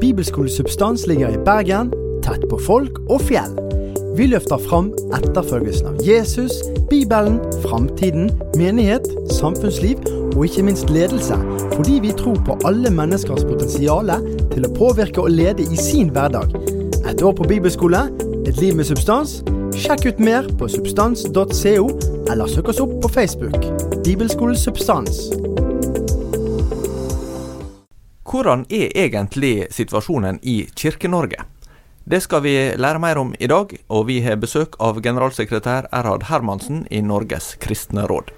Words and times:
Bibelskole 0.00 0.50
Substans 0.50 1.06
ligger 1.06 1.28
i 1.28 1.38
Bergen, 1.44 1.90
tett 2.22 2.44
på 2.50 2.58
folk 2.62 3.00
og 3.10 3.22
fjell. 3.26 3.56
Vi 4.18 4.28
løfter 4.30 4.60
fram 4.62 4.92
etterfølgelsen 5.14 5.88
av 5.90 6.02
Jesus, 6.06 6.54
Bibelen, 6.90 7.40
framtiden, 7.64 8.30
menighet, 8.58 9.06
samfunnsliv 9.34 9.98
og 10.36 10.44
ikke 10.46 10.64
minst 10.68 10.90
ledelse, 10.90 11.38
fordi 11.74 11.98
vi 12.02 12.14
tror 12.18 12.38
på 12.46 12.58
alle 12.68 12.90
menneskers 12.94 13.46
potensial 13.48 14.14
til 14.54 14.66
å 14.66 14.72
påvirke 14.78 15.22
og 15.24 15.34
lede 15.34 15.66
i 15.66 15.78
sin 15.78 16.14
hverdag. 16.14 16.54
Et 17.08 17.22
år 17.22 17.34
på 17.34 17.46
bibelskole, 17.50 18.06
et 18.46 18.62
liv 18.62 18.78
med 18.78 18.86
substans. 18.86 19.40
Sjekk 19.78 20.06
ut 20.12 20.22
mer 20.22 20.46
på 20.58 20.70
substans.co, 20.70 21.88
eller 22.30 22.50
søk 22.50 22.70
oss 22.70 22.82
opp 22.86 23.00
på 23.02 23.14
Facebook. 23.18 23.58
Bibelskole 24.06 24.54
Substans. 24.58 25.26
Hvordan 28.28 28.66
er 28.68 28.90
egentlig 28.92 29.70
situasjonen 29.72 30.38
i 30.42 30.66
Kirke-Norge? 30.76 31.46
Det 32.04 32.20
skal 32.20 32.42
vi 32.44 32.52
lære 32.76 33.00
mer 33.00 33.16
om 33.16 33.32
i 33.40 33.48
dag, 33.48 33.72
og 33.88 34.06
vi 34.10 34.20
har 34.20 34.36
besøk 34.36 34.76
av 34.80 35.00
generalsekretær 35.00 35.88
Erhard 35.92 36.28
Hermansen 36.28 36.84
i 36.90 37.00
Norges 37.00 37.54
kristne 37.60 38.04
råd. 38.04 38.28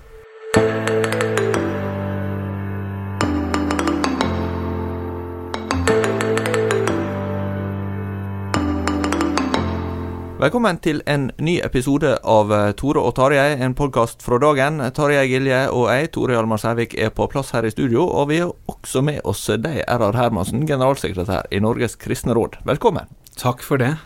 Velkommen 10.40 10.78
til 10.80 11.02
en 11.04 11.26
ny 11.36 11.58
episode 11.60 12.14
av 12.24 12.52
eh, 12.56 12.70
Tore 12.72 13.02
og 13.04 13.10
Tarjei, 13.18 13.58
en 13.60 13.74
podkast 13.76 14.22
fra 14.24 14.38
dagen. 14.40 14.80
Tarjei 14.96 15.26
Gilje 15.28 15.58
og 15.68 15.90
jeg, 15.92 16.08
Tore 16.14 16.32
Hjalmar 16.32 16.62
Sævik, 16.62 16.94
er 16.96 17.12
på 17.12 17.26
plass 17.28 17.52
her 17.52 17.68
i 17.68 17.72
studio, 17.74 18.06
og 18.08 18.30
vi 18.30 18.38
har 18.40 18.54
også 18.72 19.02
med 19.04 19.20
oss 19.28 19.44
deg, 19.60 19.82
Erhard 19.84 20.16
Hermansen, 20.16 20.64
generalsekretær 20.64 21.50
i 21.52 21.60
Norges 21.60 21.98
kristne 22.00 22.32
råd. 22.32 22.56
Velkommen. 22.64 23.12
Takk 23.36 23.60
for 23.60 23.84
det. 23.84 23.98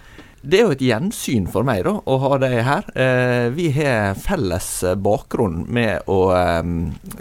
Det 0.44 0.58
er 0.58 0.66
jo 0.66 0.74
et 0.74 0.84
gjensyn 0.84 1.46
for 1.50 1.64
meg, 1.66 1.84
da, 1.86 1.94
å 2.04 2.16
ha 2.20 2.38
deg 2.42 2.56
her. 2.66 2.88
Eh, 3.00 3.46
vi 3.56 3.70
har 3.76 4.18
felles 4.20 4.68
bakgrunn 5.00 5.64
med 5.72 6.04
å 6.10 6.18
eh, 6.36 6.62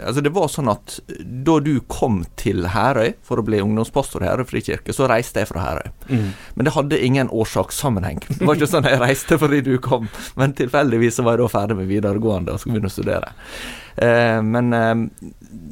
Altså, 0.03 0.23
det 0.25 0.33
var 0.35 0.49
sånn 0.51 0.71
at 0.71 0.97
da 1.45 1.57
du 1.63 1.77
kom 1.91 2.23
til 2.39 2.67
Herøy 2.73 3.13
for 3.23 3.39
å 3.39 3.45
bli 3.45 3.61
ungdomspastor 3.63 4.25
i 4.25 4.29
Herøy 4.29 4.47
frikirke, 4.49 4.95
så 4.95 5.07
reiste 5.11 5.43
jeg 5.43 5.51
fra 5.51 5.63
Herøy. 5.63 5.93
Mm. 6.09 6.27
Men 6.55 6.67
det 6.67 6.75
hadde 6.75 6.99
ingen 7.05 7.31
årsakssammenheng. 7.31 8.19
Det 8.27 8.43
var 8.43 8.59
ikke 8.59 8.71
sånn 8.73 8.89
jeg 8.89 8.99
reiste 9.01 9.39
fordi 9.39 9.61
du 9.65 9.77
kom, 9.83 10.09
men 10.39 10.55
tilfeldigvis 10.57 11.21
var 11.23 11.37
jeg 11.37 11.45
da 11.45 11.53
ferdig 11.53 11.79
med 11.79 11.89
videregående 11.91 12.53
og 12.53 12.61
skulle 12.61 12.77
begynne 12.77 12.91
å 12.91 12.97
studere. 12.97 13.31
Eh, 13.95 14.41
men 14.43 14.73
eh, 14.73 14.95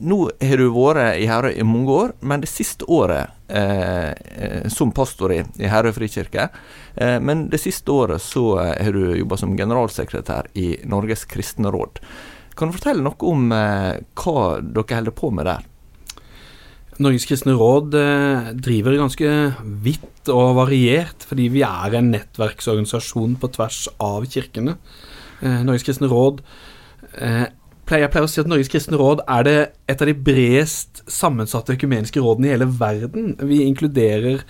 nå 0.01 0.19
har 0.41 0.61
du 0.61 0.69
vært 0.75 1.19
i 1.19 1.27
Herøy 1.29 1.55
i 1.57 1.67
mange 1.67 1.97
år, 1.97 2.15
men 2.21 2.43
det 2.43 2.51
siste 2.51 2.87
året 2.91 3.33
eh, 3.51 4.11
eh 4.11 4.67
som 4.71 4.93
pastor 4.95 5.33
i, 5.35 5.41
i 5.59 5.69
Herøy 5.71 5.93
frikirke. 5.95 6.49
Eh, 6.95 7.17
men 7.19 7.47
det 7.51 7.61
siste 7.61 7.91
året 7.91 8.23
så 8.23 8.59
eh, 8.63 8.77
har 8.85 8.95
du 8.95 9.17
jobba 9.19 9.37
som 9.37 9.57
generalsekretær 9.57 10.51
i 10.53 10.75
Norges 10.85 11.25
kristne 11.29 11.71
råd. 11.73 11.99
Kan 12.55 12.71
du 12.71 12.77
fortelle 12.77 13.03
noe 13.03 13.15
om 13.31 13.47
hva 13.51 14.39
dere 14.61 14.97
holder 14.97 15.15
på 15.15 15.29
med 15.33 15.47
der? 15.47 15.67
Norges 17.01 17.25
kristne 17.25 17.55
råd 17.57 17.95
eh, 17.97 18.51
driver 18.61 18.97
ganske 18.99 19.29
vidt 19.85 20.29
og 20.31 20.57
variert, 20.59 21.23
fordi 21.27 21.47
vi 21.53 21.63
er 21.65 21.95
en 21.97 22.11
nettverksorganisasjon 22.13 23.37
på 23.41 23.49
tvers 23.55 23.85
av 24.03 24.27
kirkene. 24.29 24.75
Eh, 25.41 25.61
Norges 25.65 25.85
kristne 25.87 26.09
råd 26.11 26.43
eh, 27.17 27.47
pleier, 27.91 28.05
Jeg 28.05 28.13
pleier 28.13 28.27
å 28.27 28.31
si 28.31 28.39
at 28.41 28.49
Norges 28.49 28.71
kristne 28.71 28.99
råd 28.99 29.21
er 29.27 29.43
det 29.45 29.57
et 29.91 30.01
av 30.01 30.07
de 30.07 30.15
bredest 30.15 31.03
sammensatte 31.11 31.75
økumeniske 31.75 32.23
rådene 32.23 32.47
i 32.47 32.53
hele 32.53 32.69
verden. 32.71 33.35
Vi 33.43 33.61
inkluderer 33.65 34.45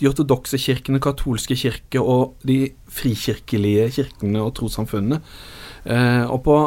de 0.00 0.08
ortodokse 0.08 0.58
kirkene, 0.60 1.02
katolske 1.04 1.56
kirke 1.58 2.00
og 2.00 2.40
de 2.46 2.72
frikirkelige 2.88 3.90
kirkene 3.98 4.40
og 4.42 4.54
trossamfunnene. 4.56 5.20
Eh, 5.84 6.24
og 6.24 6.42
på 6.46 6.58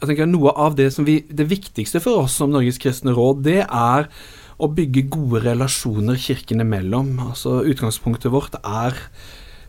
jeg 0.00 0.08
tenker 0.08 0.30
Noe 0.30 0.54
av 0.56 0.78
det 0.78 0.88
som 0.94 1.04
vi, 1.04 1.18
det 1.28 1.44
viktigste 1.50 2.00
for 2.00 2.22
oss 2.22 2.38
som 2.40 2.54
Norges 2.54 2.80
kristne 2.80 3.12
råd, 3.12 3.42
det 3.44 3.58
er 3.66 4.08
å 4.60 4.68
bygge 4.72 5.10
gode 5.12 5.42
relasjoner 5.44 6.16
kirkene 6.20 6.64
imellom. 6.64 7.12
Altså 7.26 7.58
Utgangspunktet 7.68 8.32
vårt 8.32 8.56
er 8.64 8.96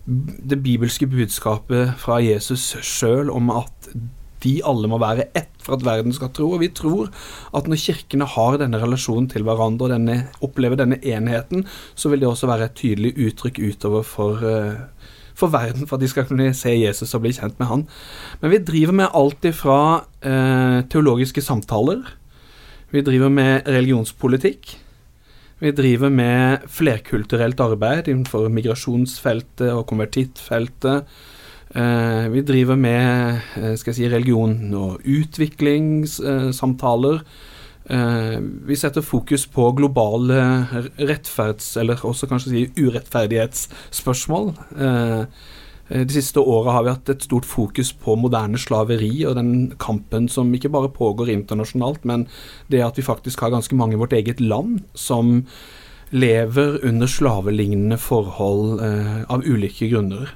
det 0.07 0.62
bibelske 0.63 1.06
budskapet 1.12 1.97
fra 2.00 2.22
Jesus 2.24 2.72
sjøl 2.80 3.28
om 3.31 3.51
at 3.53 3.91
de 4.44 4.57
alle 4.68 4.90
må 4.91 5.00
være 5.02 5.29
ett 5.38 5.50
for 5.62 5.78
at 5.78 5.85
verden 5.85 6.13
skal 6.16 6.31
tro. 6.35 6.50
Og 6.56 6.63
vi 6.63 6.72
tror 6.75 7.09
at 7.57 7.69
når 7.69 7.81
kirkene 7.83 8.27
har 8.36 8.60
denne 8.62 8.81
relasjonen 8.81 9.30
til 9.31 9.45
hverandre 9.48 9.88
og 9.88 9.95
denne, 9.95 10.18
opplever 10.45 10.80
denne 10.80 11.00
enheten, 11.01 11.66
så 11.95 12.12
vil 12.12 12.24
det 12.24 12.30
også 12.30 12.50
være 12.51 12.69
et 12.69 12.77
tydelig 12.81 13.16
uttrykk 13.27 13.62
utover 13.62 14.07
for, 14.07 14.42
uh, 14.42 15.12
for 15.38 15.54
verden, 15.54 15.88
for 15.88 15.98
at 15.98 16.06
de 16.06 16.12
skal 16.12 16.27
kunne 16.30 16.51
se 16.57 16.74
Jesus 16.77 17.13
og 17.18 17.25
bli 17.25 17.36
kjent 17.38 17.62
med 17.62 17.69
han. 17.69 17.86
Men 18.42 18.56
vi 18.56 18.63
driver 18.71 18.98
med 19.01 19.13
alt 19.18 19.45
ifra 19.48 19.77
eh, 20.21 20.81
teologiske 20.92 21.42
samtaler, 21.42 22.04
vi 22.92 23.00
driver 23.07 23.30
med 23.31 23.68
religionspolitikk. 23.71 24.74
Vi 25.62 25.71
driver 25.77 26.10
med 26.12 26.66
flerkulturelt 26.68 27.62
arbeid 27.63 28.10
innenfor 28.12 28.50
migrasjonsfeltet 28.51 29.69
og 29.71 29.86
konvertittfeltet. 29.88 31.07
Eh, 31.75 32.29
vi 32.29 32.41
driver 32.44 32.75
med 32.75 33.39
eh, 33.56 33.75
skal 33.79 33.94
jeg 33.94 33.95
si, 33.95 34.09
religion 34.12 34.73
og 34.75 35.00
utviklingssamtaler. 35.07 37.21
Eh, 37.91 38.39
vi 38.68 38.75
setter 38.75 39.01
fokus 39.06 39.47
på 39.47 39.71
globale 39.77 40.68
rettferds... 41.00 41.77
Eller 41.79 42.06
også 42.06 42.27
kanskje 42.27 42.50
si 42.51 42.71
urettferdighetsspørsmål. 42.81 44.53
De 45.91 46.13
siste 46.15 46.39
åra 46.39 46.71
har 46.71 46.83
vi 46.85 46.94
hatt 46.94 47.09
et 47.12 47.25
stort 47.25 47.44
fokus 47.44 47.91
på 47.91 48.15
moderne 48.15 48.56
slaveri 48.59 49.25
og 49.27 49.35
den 49.35 49.75
kampen 49.75 50.29
som 50.31 50.53
ikke 50.56 50.71
bare 50.71 50.95
pågår 50.95 51.27
internasjonalt, 51.33 52.06
men 52.07 52.27
det 52.71 52.79
at 52.85 52.95
vi 52.95 53.03
faktisk 53.03 53.44
har 53.44 53.51
ganske 53.51 53.75
mange 53.75 53.97
i 53.97 54.00
vårt 54.00 54.15
eget 54.15 54.39
land 54.39 54.79
som 54.95 55.44
lever 56.15 56.79
under 56.88 57.07
slavelignende 57.12 58.00
forhold 58.00 58.79
av 59.27 59.44
ulike 59.44 59.91
grunner. 59.91 60.31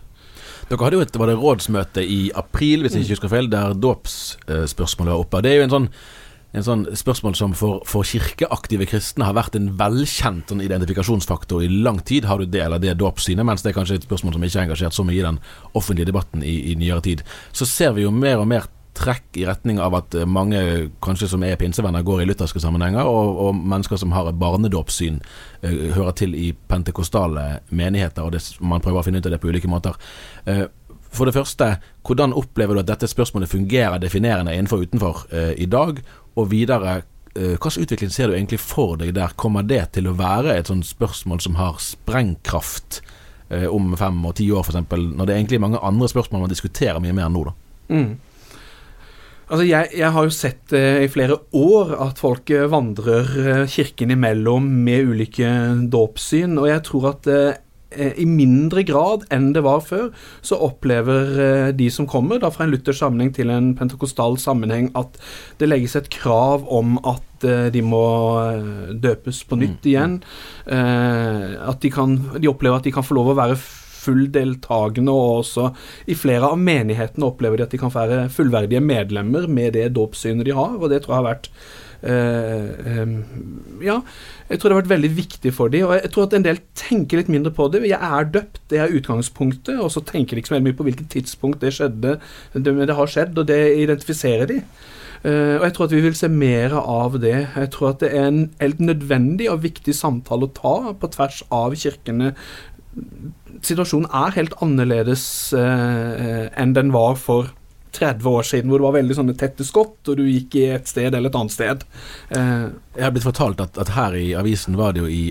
Dere 0.66 0.82
hadde 0.82 0.98
jo 0.98 1.06
et 1.06 1.18
var 1.22 1.30
det 1.30 1.38
rådsmøte 1.38 2.02
i 2.02 2.20
april, 2.34 2.82
hvis 2.82 2.96
jeg 2.96 3.06
ikke 3.06 3.18
husker 3.20 3.34
feil, 3.36 3.50
der 3.52 3.76
dåpsspørsmålet 3.78 5.14
var 5.14 5.22
oppe. 5.22 5.42
Det 5.46 5.52
er 5.52 5.60
jo 5.60 5.66
en 5.68 5.74
sånn, 5.76 5.86
en 6.58 6.66
sånn 6.66 6.86
spørsmål 6.98 7.36
som 7.38 7.54
for, 7.58 7.84
for 7.86 8.08
kirkeaktive 8.08 8.88
kristne 8.90 9.28
har 9.28 9.38
vært 9.38 9.60
en 9.60 9.70
velkjent 9.78 10.50
sånn 10.50 10.64
identifikasjonsfaktor 10.66 11.62
i 11.62 11.70
lang 11.70 12.02
tid. 12.02 12.26
Har 12.26 12.42
du 12.42 12.50
det 12.50 12.64
eller 12.66 12.82
det 12.82 12.96
dåpssynet? 12.98 13.46
Mens 13.46 13.62
det 13.62 13.74
er 13.74 13.78
kanskje 13.78 14.00
et 14.00 14.08
spørsmål 14.10 14.40
som 14.40 14.48
ikke 14.48 14.58
har 14.58 14.66
engasjert 14.66 14.98
så 14.98 15.06
mye 15.06 15.20
i 15.20 15.28
den 15.28 15.38
offentlige 15.78 16.10
debatten 16.10 16.42
i, 16.42 16.56
i 16.72 16.80
nyere 16.82 17.06
tid. 17.06 17.22
Så 17.54 17.70
ser 17.70 17.94
vi 17.94 18.08
jo 18.08 18.16
mer 18.16 18.42
og 18.42 18.50
mer 18.50 18.66
trekk 18.96 19.38
i 19.40 19.46
retning 19.48 19.80
av 19.82 19.96
at 19.98 20.16
eh, 20.16 20.28
mange 20.28 20.60
kanskje 21.04 21.30
som 21.34 21.44
er 21.46 21.58
pinsevenner, 21.60 22.06
går 22.06 22.24
i 22.24 22.30
lutherske 22.30 22.62
sammenhenger, 22.64 23.08
og, 23.08 23.42
og 23.44 23.58
mennesker 23.60 24.00
som 24.00 24.14
har 24.16 24.30
et 24.30 24.40
barnedåpssyn, 24.40 25.20
uh, 25.66 25.82
hører 25.98 26.16
til 26.20 26.36
i 26.38 26.50
pentekostale 26.70 27.46
menigheter, 27.76 28.26
og 28.26 28.36
det, 28.36 28.44
man 28.64 28.84
prøver 28.84 29.02
å 29.02 29.06
finne 29.06 29.22
ut 29.22 29.28
av 29.28 29.36
det 29.36 29.42
på 29.44 29.52
ulike 29.52 29.72
måter. 29.72 29.98
Uh, 30.48 30.68
for 31.16 31.28
det 31.28 31.36
første, 31.36 31.76
hvordan 32.08 32.36
opplever 32.36 32.76
du 32.76 32.84
at 32.84 32.92
dette 32.92 33.08
spørsmålet 33.08 33.52
fungerer 33.52 34.02
definerende 34.04 34.56
innenfor 34.56 34.82
og 34.82 34.90
utenfor 34.90 35.26
uh, 35.34 35.52
i 35.56 35.68
dag? 35.68 36.02
Og 36.36 36.50
videre, 36.52 37.02
slags 37.36 37.78
utvikling 37.80 38.12
ser 38.12 38.30
du 38.32 38.36
egentlig 38.36 38.62
for 38.64 38.96
deg 39.00 39.10
der? 39.16 39.34
Kommer 39.40 39.64
det 39.68 39.82
til 39.96 40.08
å 40.08 40.14
være 40.16 40.54
et 40.56 40.70
sånt 40.72 40.88
spørsmål 40.88 41.42
som 41.44 41.58
har 41.60 41.82
sprengkraft 41.84 43.02
om 43.72 43.92
fem 44.00 44.22
og 44.26 44.38
ti 44.40 44.48
år, 44.56 44.64
f.eks., 44.64 44.88
når 44.90 45.28
det 45.28 45.34
er 45.34 45.38
egentlig 45.38 45.60
mange 45.62 45.80
andre 45.84 46.08
spørsmål 46.12 46.46
man 46.46 46.52
diskuterer 46.52 47.00
mye 47.04 47.16
mer 47.16 47.28
nå, 47.32 47.44
da? 47.48 47.54
Mm. 47.92 48.14
Altså 49.46 49.66
jeg, 49.68 49.92
jeg 49.94 50.10
har 50.16 50.26
jo 50.26 50.34
sett 50.34 50.74
eh, 50.74 51.04
i 51.06 51.12
flere 51.12 51.38
år 51.54 51.92
at 52.08 52.22
folk 52.22 52.50
eh, 52.50 52.66
vandrer 52.72 53.36
eh, 53.44 53.68
kirken 53.70 54.16
imellom 54.16 54.66
med 54.88 55.12
ulike 55.12 55.52
dåpssyn, 55.94 56.58
og 56.58 56.72
jeg 56.72 56.82
tror 56.88 57.12
at 57.12 57.30
eh, 57.30 57.54
i 57.96 58.26
mindre 58.28 58.84
grad 58.88 59.24
enn 59.34 59.52
det 59.56 59.64
var 59.66 59.84
før, 59.86 60.10
så 60.46 60.58
opplever 60.66 61.38
eh, 61.46 61.70
de 61.78 61.92
som 61.94 62.08
kommer 62.10 62.42
da 62.42 62.50
fra 62.54 62.66
en 62.66 62.74
luthersk 62.74 63.04
sammenheng 63.04 63.32
til 63.36 63.54
en 63.54 63.72
pentakostal 63.78 64.40
sammenheng, 64.42 64.90
at 64.98 65.20
det 65.62 65.70
legges 65.70 65.96
et 66.00 66.10
krav 66.14 66.66
om 66.66 66.98
at 67.06 67.46
eh, 67.48 67.70
de 67.74 67.86
må 67.86 68.06
eh, 68.42 68.94
døpes 68.98 69.44
på 69.46 69.62
nytt 69.62 69.88
igjen. 69.88 70.20
Eh, 70.66 71.56
at 71.70 71.82
de, 71.86 71.94
kan, 71.94 72.18
de 72.36 72.52
opplever 72.52 72.82
at 72.82 72.88
de 72.90 72.96
kan 72.96 73.06
få 73.06 73.18
lov 73.20 73.34
å 73.34 73.40
være 73.40 73.60
fulldeltagende, 74.06 75.14
og 75.14 75.42
også 75.42 75.72
i 76.12 76.18
flere 76.18 76.52
av 76.54 76.62
menighetene 76.62 77.28
opplever 77.28 77.60
de 77.60 77.68
at 77.68 77.74
de 77.74 77.82
kan 77.82 77.94
være 77.94 78.28
fullverdige 78.34 78.84
medlemmer 78.86 79.50
med 79.52 79.76
det 79.78 79.90
dåpssynet 79.98 80.48
de 80.48 80.56
har, 80.56 80.78
og 80.80 80.92
det 80.92 81.04
tror 81.04 81.18
jeg 81.18 81.24
har 81.24 81.34
vært 81.34 81.52
Uh, 82.06 83.02
um, 83.02 83.14
ja, 83.82 83.96
jeg 84.50 84.60
tror 84.60 84.70
det 84.70 84.76
har 84.76 84.82
vært 84.84 84.92
veldig 84.92 85.10
viktig 85.18 85.54
for 85.56 85.72
dem, 85.74 85.88
og 85.88 85.96
jeg 85.98 86.12
tror 86.14 86.28
at 86.28 86.36
en 86.38 86.46
del 86.46 86.60
tenker 86.78 87.18
litt 87.18 87.32
mindre 87.34 87.54
på 87.56 87.66
det. 87.74 87.82
Jeg 87.90 87.98
er 87.98 88.28
døpt, 88.30 88.60
det 88.70 88.82
er 88.82 88.94
utgangspunktet, 88.94 89.80
og 89.82 89.90
så 89.94 90.04
tenker 90.06 90.38
de 90.38 90.44
ikke 90.44 90.54
så 90.54 90.60
mye 90.62 90.78
på 90.78 90.86
hvilket 90.86 91.10
tidspunkt 91.16 91.64
det 91.66 91.74
skjedde. 91.74 92.20
Det, 92.54 92.76
det 92.78 93.00
har 93.00 93.10
skjedd, 93.10 93.34
og 93.42 93.50
det 93.50 93.60
identifiserer 93.82 94.52
de. 94.52 94.60
Uh, 95.26 95.58
og 95.58 95.66
jeg 95.66 95.74
tror 95.74 95.88
at 95.88 95.96
vi 95.96 96.04
vil 96.06 96.20
se 96.20 96.30
mer 96.30 96.78
av 96.78 97.18
det. 97.24 97.38
Jeg 97.56 97.74
tror 97.74 97.96
at 97.96 98.04
det 98.04 98.12
er 98.14 98.30
en 98.30 98.44
helt 98.62 98.86
nødvendig 98.86 99.50
og 99.50 99.64
viktig 99.66 99.98
samtale 99.98 100.46
å 100.46 100.56
ta 100.62 100.76
på 100.94 101.10
tvers 101.16 101.42
av 101.50 101.74
kirkene. 101.74 102.36
Situasjonen 103.66 104.10
er 104.14 104.36
helt 104.38 104.56
annerledes 104.64 105.26
eh, 105.58 106.48
enn 106.60 106.74
den 106.76 106.92
var 106.96 107.16
for 107.20 107.52
30 107.96 108.28
år 108.28 108.44
siden, 108.44 108.70
hvor 108.70 108.82
det 108.82 108.88
var 108.90 108.96
veldig 108.98 109.16
sånne 109.16 109.36
tette 109.40 109.64
skott, 109.68 109.98
og 110.12 110.18
du 110.20 110.26
gikk 110.28 110.58
i 110.60 110.66
et 110.76 110.90
sted 110.92 111.14
eller 111.16 111.32
et 111.32 111.38
annet 111.40 111.56
sted. 111.56 111.86
Eh, 112.36 112.66
Jeg 112.98 113.06
har 113.08 113.14
blitt 113.16 113.28
fortalt 113.28 113.62
at, 113.64 113.78
at 113.80 113.94
her 113.96 114.18
i 114.20 114.34
avisen 114.36 114.76
var 114.80 114.96
det 114.96 115.06
jo 115.06 115.12
i 115.12 115.22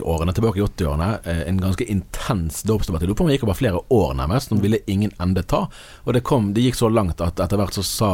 80-årene, 0.00 0.34
tilbake 0.36 0.60
i 0.60 0.64
80-årene, 0.66 1.08
eh, 1.24 1.42
en 1.48 1.60
ganske 1.60 1.84
intens 1.84 2.62
dåpsdebatt. 2.68 3.02
Jeg 3.02 3.10
lurer 3.10 3.18
på 3.18 3.24
om 3.24 3.30
det 3.30 3.38
gikk 3.38 3.46
over 3.48 3.58
flere 3.58 3.80
år 3.90 4.14
nærmest, 4.18 4.52
som 4.52 4.60
ville 4.62 4.82
ingen 4.86 5.12
ende 5.22 5.42
ta. 5.42 5.66
Og 6.04 6.14
det, 6.14 6.24
kom, 6.26 6.52
det 6.54 6.66
gikk 6.66 6.78
så 6.80 6.90
langt 6.92 7.20
at 7.24 7.40
etter 7.40 7.60
hvert 7.60 7.76
så 7.76 7.84
sa 7.86 8.12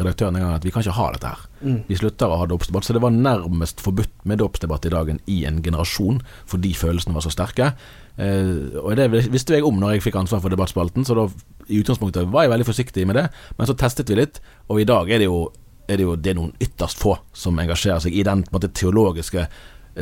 redaktøren 0.00 0.36
en 0.36 0.46
gang 0.46 0.58
at 0.58 0.66
vi 0.66 0.74
kan 0.74 0.84
ikke 0.84 0.98
ha 0.98 1.10
dette 1.14 1.32
her. 1.32 1.46
Vi 1.88 1.96
slutter 1.98 2.32
å 2.32 2.38
ha 2.40 2.46
dåpsdebatt. 2.48 2.86
Så 2.86 2.96
det 2.96 3.02
var 3.04 3.12
nærmest 3.14 3.82
forbudt 3.84 4.24
med 4.28 4.40
dåpsdebatt 4.40 4.86
i 4.88 4.92
dagen 4.94 5.20
i 5.30 5.42
en 5.48 5.60
generasjon, 5.64 6.22
fordi 6.48 6.72
følelsene 6.76 7.16
var 7.16 7.26
så 7.26 7.32
sterke. 7.34 7.72
Uh, 8.20 8.76
og 8.82 8.94
det 8.98 9.08
visste 9.32 9.56
jeg 9.56 9.64
om 9.64 9.78
når 9.80 9.96
jeg 9.96 10.06
fikk 10.08 10.18
ansvar 10.20 10.42
for 10.44 10.52
debattspalten, 10.52 11.06
så 11.06 11.16
da 11.16 11.26
i 11.70 11.80
utgangspunktet 11.80 12.28
var 12.32 12.46
jeg 12.46 12.54
veldig 12.54 12.68
forsiktig 12.68 13.06
med 13.08 13.20
det. 13.20 13.26
Men 13.58 13.68
så 13.68 13.76
testet 13.78 14.10
vi 14.10 14.20
litt, 14.20 14.40
og 14.68 14.80
i 14.80 14.88
dag 14.88 15.10
er 15.10 15.22
det 15.22 15.28
jo, 15.28 15.44
er 15.86 16.00
det, 16.00 16.06
jo 16.08 16.16
det 16.16 16.32
er 16.32 16.40
noen 16.40 16.56
ytterst 16.62 17.00
få 17.00 17.16
som 17.36 17.60
engasjerer 17.60 18.02
seg 18.04 18.16
i 18.16 18.26
den 18.26 18.44
måte, 18.54 18.72
teologiske 18.76 19.46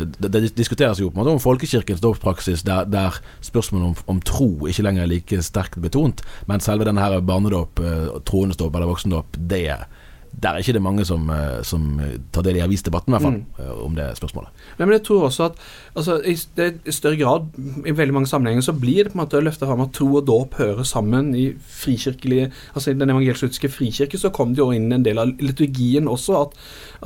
det, 0.07 0.43
diskuteres 0.57 1.01
jo 1.01 1.11
på 1.11 1.17
en 1.17 1.23
måte 1.23 1.35
om 1.37 1.43
folkekirkens 1.43 2.03
dåpspraksis, 2.05 2.65
der, 2.67 2.89
der 2.89 3.19
spørsmålet 3.45 3.91
om, 3.91 3.97
om 4.15 4.21
tro 4.23 4.51
ikke 4.69 4.85
lenger 4.87 5.05
er 5.05 5.13
like 5.13 5.43
sterkt 5.43 5.81
betont, 5.83 6.23
men 6.51 6.65
selve 6.65 6.87
denne 6.89 7.03
her 7.03 7.21
barnedåp, 7.25 7.83
troendes 8.29 8.61
dåp 8.61 8.77
eller 8.77 8.91
voksendåp, 8.91 9.39
det 9.51 9.65
er 9.75 9.87
der 10.33 10.55
er 10.55 10.63
ikke 10.63 10.77
det 10.77 10.83
mange 10.83 11.05
som, 11.09 11.29
eh, 11.31 11.63
som 11.67 12.01
tar 12.33 12.45
del 12.47 12.59
i 12.61 12.63
avisdebatten, 12.63 13.11
i 13.11 13.17
hvert 13.17 13.25
fall, 13.25 13.39
mm. 13.43 13.81
om 13.85 13.97
det 13.97 14.07
spørsmålet. 14.19 14.65
Nei, 14.79 14.87
men 14.87 14.95
jeg 14.99 15.05
tror 15.09 15.27
også 15.29 15.49
at 15.49 15.59
altså, 15.97 16.19
i, 16.23 16.35
det, 16.59 16.69
i 16.87 16.95
større 16.95 17.19
grad, 17.19 17.49
i 17.87 17.95
veldig 17.97 18.15
mange 18.15 18.31
sammenhenger, 18.31 18.65
så 18.67 18.75
blir 18.77 19.05
det 19.05 19.13
på 19.13 19.19
en 19.19 19.25
måte 19.25 19.43
løfta 19.43 19.67
fram 19.67 19.83
at 19.87 19.95
tro 19.97 20.09
og 20.21 20.27
dåp 20.29 20.59
hører 20.61 20.87
sammen. 20.87 21.33
I 21.39 21.51
frikirkelige, 21.59 22.51
altså 22.75 22.93
i 22.93 22.99
den 22.99 23.11
evangelisk-lutherske 23.11 23.73
frikirke 23.73 24.21
så 24.21 24.33
kom 24.35 24.55
det 24.55 24.63
jo 24.63 24.71
inn 24.75 24.93
en 24.95 25.07
del 25.07 25.21
av 25.23 25.33
liturgien 25.43 26.09
også, 26.11 26.45
at, 26.45 26.57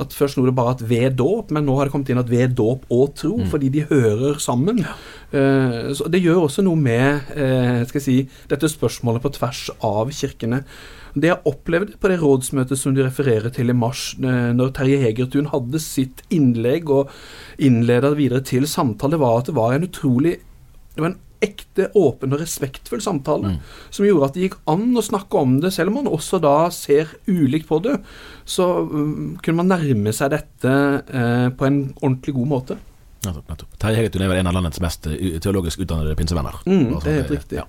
at 0.05 0.15
først 0.15 0.37
nå 0.37 0.45
det 0.47 0.55
bare 0.57 0.77
at 0.77 0.85
ved 0.89 1.17
dåp, 1.21 1.53
men 1.53 1.67
nå 1.67 1.77
har 1.77 1.89
det 1.89 1.95
kommet 1.95 2.13
inn 2.13 2.21
at 2.21 2.31
ved 2.31 2.55
dåp 2.59 2.85
og 2.93 3.15
tro, 3.19 3.35
fordi 3.49 3.71
de 3.73 3.87
hører 3.89 4.41
sammen. 4.43 4.83
Uh, 5.33 5.93
så 5.97 6.09
Det 6.11 6.21
gjør 6.21 6.45
også 6.45 6.65
noe 6.65 6.77
med 6.77 7.33
uh, 7.33 7.81
skal 7.89 7.99
jeg 7.99 8.05
si, 8.05 8.17
dette 8.51 8.69
spørsmålet 8.69 9.23
på 9.23 9.33
tvers 9.39 9.69
av 9.81 10.11
kirkene. 10.13 10.63
Det 11.13 11.29
jeg 11.29 11.45
opplevde 11.49 11.97
på 12.01 12.09
det 12.09 12.19
rådsmøtet 12.21 12.79
som 12.79 12.95
du 12.95 13.03
refererer 13.03 13.53
til 13.53 13.69
i 13.69 13.75
mars, 13.77 14.13
eh, 14.17 14.49
når 14.55 14.73
Terje 14.77 15.01
Hegertun 15.03 15.51
hadde 15.51 15.81
sitt 15.81 16.23
innlegg 16.33 16.89
og 16.89 17.11
innleda 17.61 18.15
videre 18.17 18.41
til 18.45 18.65
samtale, 18.69 19.21
var 19.21 19.41
at 19.41 19.51
det 19.51 19.57
var 19.57 19.75
en 19.75 19.85
utrolig 19.89 20.39
Det 20.93 21.01
var 21.01 21.09
en 21.09 21.21
ekte, 21.43 21.87
åpen 21.97 22.33
og 22.35 22.41
respektfull 22.41 23.01
samtale 23.01 23.55
som 23.89 24.05
gjorde 24.05 24.27
at 24.29 24.35
det 24.37 24.43
gikk 24.45 24.59
an 24.69 24.93
å 24.95 25.03
snakke 25.03 25.39
om 25.41 25.55
det, 25.63 25.73
selv 25.73 25.91
om 25.91 25.97
man 26.01 26.11
også 26.11 26.39
da 26.43 26.69
ser 26.69 27.09
ulikt 27.27 27.67
på 27.67 27.79
det. 27.83 27.97
Så 28.45 28.67
um, 28.85 29.33
kunne 29.41 29.63
man 29.63 29.71
nærme 29.73 30.13
seg 30.15 30.35
dette 30.35 30.69
uh, 30.69 31.49
på 31.49 31.67
en 31.67 31.79
ordentlig 31.97 32.35
god 32.37 32.51
måte. 32.53 32.77
Nettopp, 33.23 33.49
nettopp. 33.49 33.75
Terje 33.79 33.99
Hegertun 34.01 34.23
er 34.23 34.31
vel 34.31 34.41
en 34.41 34.51
av 34.51 34.55
landets 34.57 34.81
mest 34.83 35.07
eh, 35.07 35.37
teologisk 35.43 35.83
utdannede 35.83 36.15
pinsevenner. 36.19 36.57
Mm, 36.67 36.99
det 37.03 37.11
er 37.11 37.19
helt 37.21 37.35
riktig. 37.37 37.61
Ja. 37.61 37.67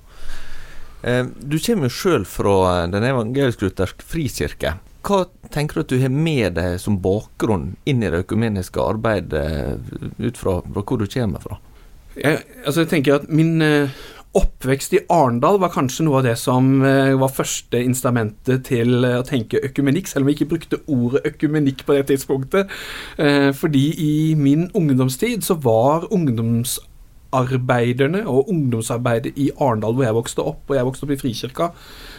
Eh, 1.05 1.27
Du 1.39 1.59
kommer 1.61 1.91
jo 1.91 1.95
sjøl 1.99 2.25
fra 2.29 2.87
den 2.91 3.05
evangelisk-lutherske 3.05 4.07
frikirke. 4.09 4.77
Hva 5.05 5.27
tenker 5.53 5.77
du 5.77 5.85
at 5.85 5.93
du 5.93 6.01
har 6.01 6.13
med 6.13 6.57
deg 6.57 6.79
som 6.81 6.97
bakgrunn 7.05 7.75
inn 7.85 8.01
i 8.03 8.09
det 8.09 8.25
økumeniske 8.25 8.81
arbeidet, 8.81 9.45
ut 10.17 10.41
fra, 10.41 10.63
fra 10.65 10.83
hvor 10.83 11.01
du 11.03 11.07
kommer 11.07 11.45
fra? 11.45 11.61
Jeg, 12.17 12.41
altså 12.65 12.85
jeg 12.85 12.93
tenker 12.95 13.19
at 13.19 13.29
min 13.29 13.61
eh, 13.61 13.93
oppvekst 14.39 14.95
i 14.97 15.03
Arendal 15.13 15.61
var 15.63 15.73
kanskje 15.75 16.07
noe 16.07 16.21
av 16.23 16.27
det 16.27 16.35
som 16.41 16.79
eh, 16.87 17.13
var 17.21 17.33
første 17.37 17.83
instrumentet 17.85 18.65
til 18.71 19.05
eh, 19.05 19.19
å 19.21 19.27
tenke 19.27 19.61
økumenikk, 19.67 20.09
selv 20.11 20.25
om 20.25 20.31
vi 20.31 20.37
ikke 20.39 20.51
brukte 20.55 20.81
ordet 20.91 21.25
økumenikk 21.35 21.85
på 21.87 21.99
det 21.99 22.07
tidspunktet. 22.11 22.73
Eh, 23.19 23.51
fordi 23.55 23.85
i 24.01 24.15
min 24.39 24.71
ungdomstid 24.75 25.45
så 25.47 25.59
var 25.61 26.09
ungdomsarbeiderne 27.35 28.25
og 28.31 28.49
ungdomsarbeidet 28.51 29.35
i 29.37 29.51
Arendal, 29.61 29.95
hvor 29.95 30.05
jeg 30.07 30.17
vokste 30.17 30.45
opp, 30.45 30.63
og 30.69 30.77
jeg 30.77 30.87
vokste 30.87 31.07
opp 31.07 31.15
i 31.15 31.19
Frikirka, 31.21 31.69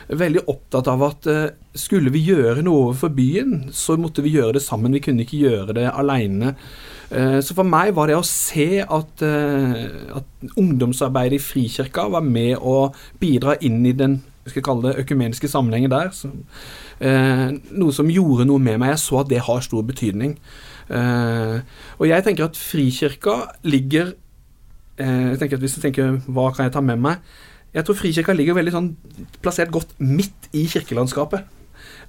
veldig 0.10 0.44
opptatt 0.52 0.88
av 0.92 1.04
at 1.08 1.28
eh, 1.32 1.48
skulle 1.76 2.12
vi 2.14 2.26
gjøre 2.28 2.62
noe 2.66 2.90
overfor 2.90 3.14
byen, 3.16 3.70
så 3.74 3.98
måtte 3.98 4.24
vi 4.26 4.36
gjøre 4.36 4.58
det 4.60 4.62
sammen. 4.66 4.94
Vi 4.94 5.02
kunne 5.08 5.26
ikke 5.26 5.42
gjøre 5.42 5.74
det 5.74 5.88
aleine. 5.92 6.56
Eh, 7.10 7.40
Så 7.42 7.56
for 7.56 7.64
meg 7.64 7.96
var 7.96 8.08
det 8.08 8.18
å 8.20 8.26
se 8.26 8.84
at, 8.84 9.26
eh, 9.26 9.82
at 10.20 10.56
ungdomsarbeidet 10.56 11.40
i 11.40 11.44
Frikirka 11.44 12.10
var 12.12 12.22
med 12.22 12.58
å 12.60 12.94
bidra 13.20 13.58
inn 13.62 13.86
i 13.86 13.94
den 13.94 14.22
skal 14.46 14.62
kalle 14.62 14.92
det 14.92 15.02
økumeniske 15.02 15.50
sammenhengen 15.50 15.90
der. 15.90 16.12
Så, 16.14 16.30
eh, 17.02 17.50
noe 17.72 17.92
som 17.92 18.08
gjorde 18.08 18.46
noe 18.46 18.60
med 18.60 18.78
meg. 18.80 18.90
Jeg 18.94 19.00
så 19.00 19.20
at 19.22 19.30
det 19.30 19.40
har 19.42 19.62
stor 19.62 19.82
betydning. 19.82 20.38
Eh, 20.90 21.62
og 21.98 22.06
jeg 22.08 22.24
tenker 22.24 22.46
at 22.46 22.54
Frikirka 22.54 23.56
ligger 23.64 24.14
jeg 24.98 25.40
tenker 25.42 25.58
at 25.58 25.64
Hvis 25.66 25.76
jeg 25.78 25.84
tenker 25.88 26.16
hva 26.32 26.50
kan 26.56 26.68
jeg 26.68 26.74
ta 26.76 26.82
med 26.86 27.02
meg 27.04 27.20
Jeg 27.76 27.84
tror 27.84 27.98
Frikirka 28.00 28.36
ligger 28.36 28.56
veldig 28.56 28.72
sånn 28.72 28.90
plassert 29.44 29.74
godt 29.76 29.92
midt 30.00 30.48
i 30.56 30.64
kirkelandskapet. 30.72 31.44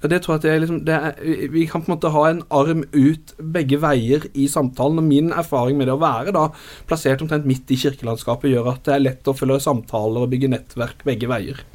Det 0.01 0.19
tror 0.21 0.37
jeg 0.37 0.55
at 0.55 0.61
liksom, 0.61 0.81
er, 0.87 1.49
Vi 1.51 1.65
kan 1.69 1.81
på 1.83 1.91
en 1.91 1.95
måte 1.95 2.13
ha 2.13 2.23
en 2.29 2.43
arm 2.53 2.83
ut 2.93 3.33
begge 3.41 3.79
veier 3.81 4.27
i 4.33 4.47
samtalen. 4.51 5.01
Og 5.01 5.07
min 5.07 5.31
erfaring 5.33 5.77
med 5.79 5.89
det 5.89 5.97
å 5.97 6.01
være 6.01 6.35
da 6.35 6.47
plassert 6.89 7.23
omtrent 7.25 7.47
midt 7.49 7.71
i 7.73 7.79
kirkelandskapet, 7.81 8.51
gjør 8.53 8.71
at 8.75 8.85
det 8.87 8.95
er 8.95 9.03
lett 9.03 9.27
å 9.27 9.35
følge 9.37 9.59
samtaler 9.65 10.23
og 10.23 10.31
bygge 10.33 10.53
nettverk 10.53 11.03
begge 11.07 11.29
veier. 11.31 11.65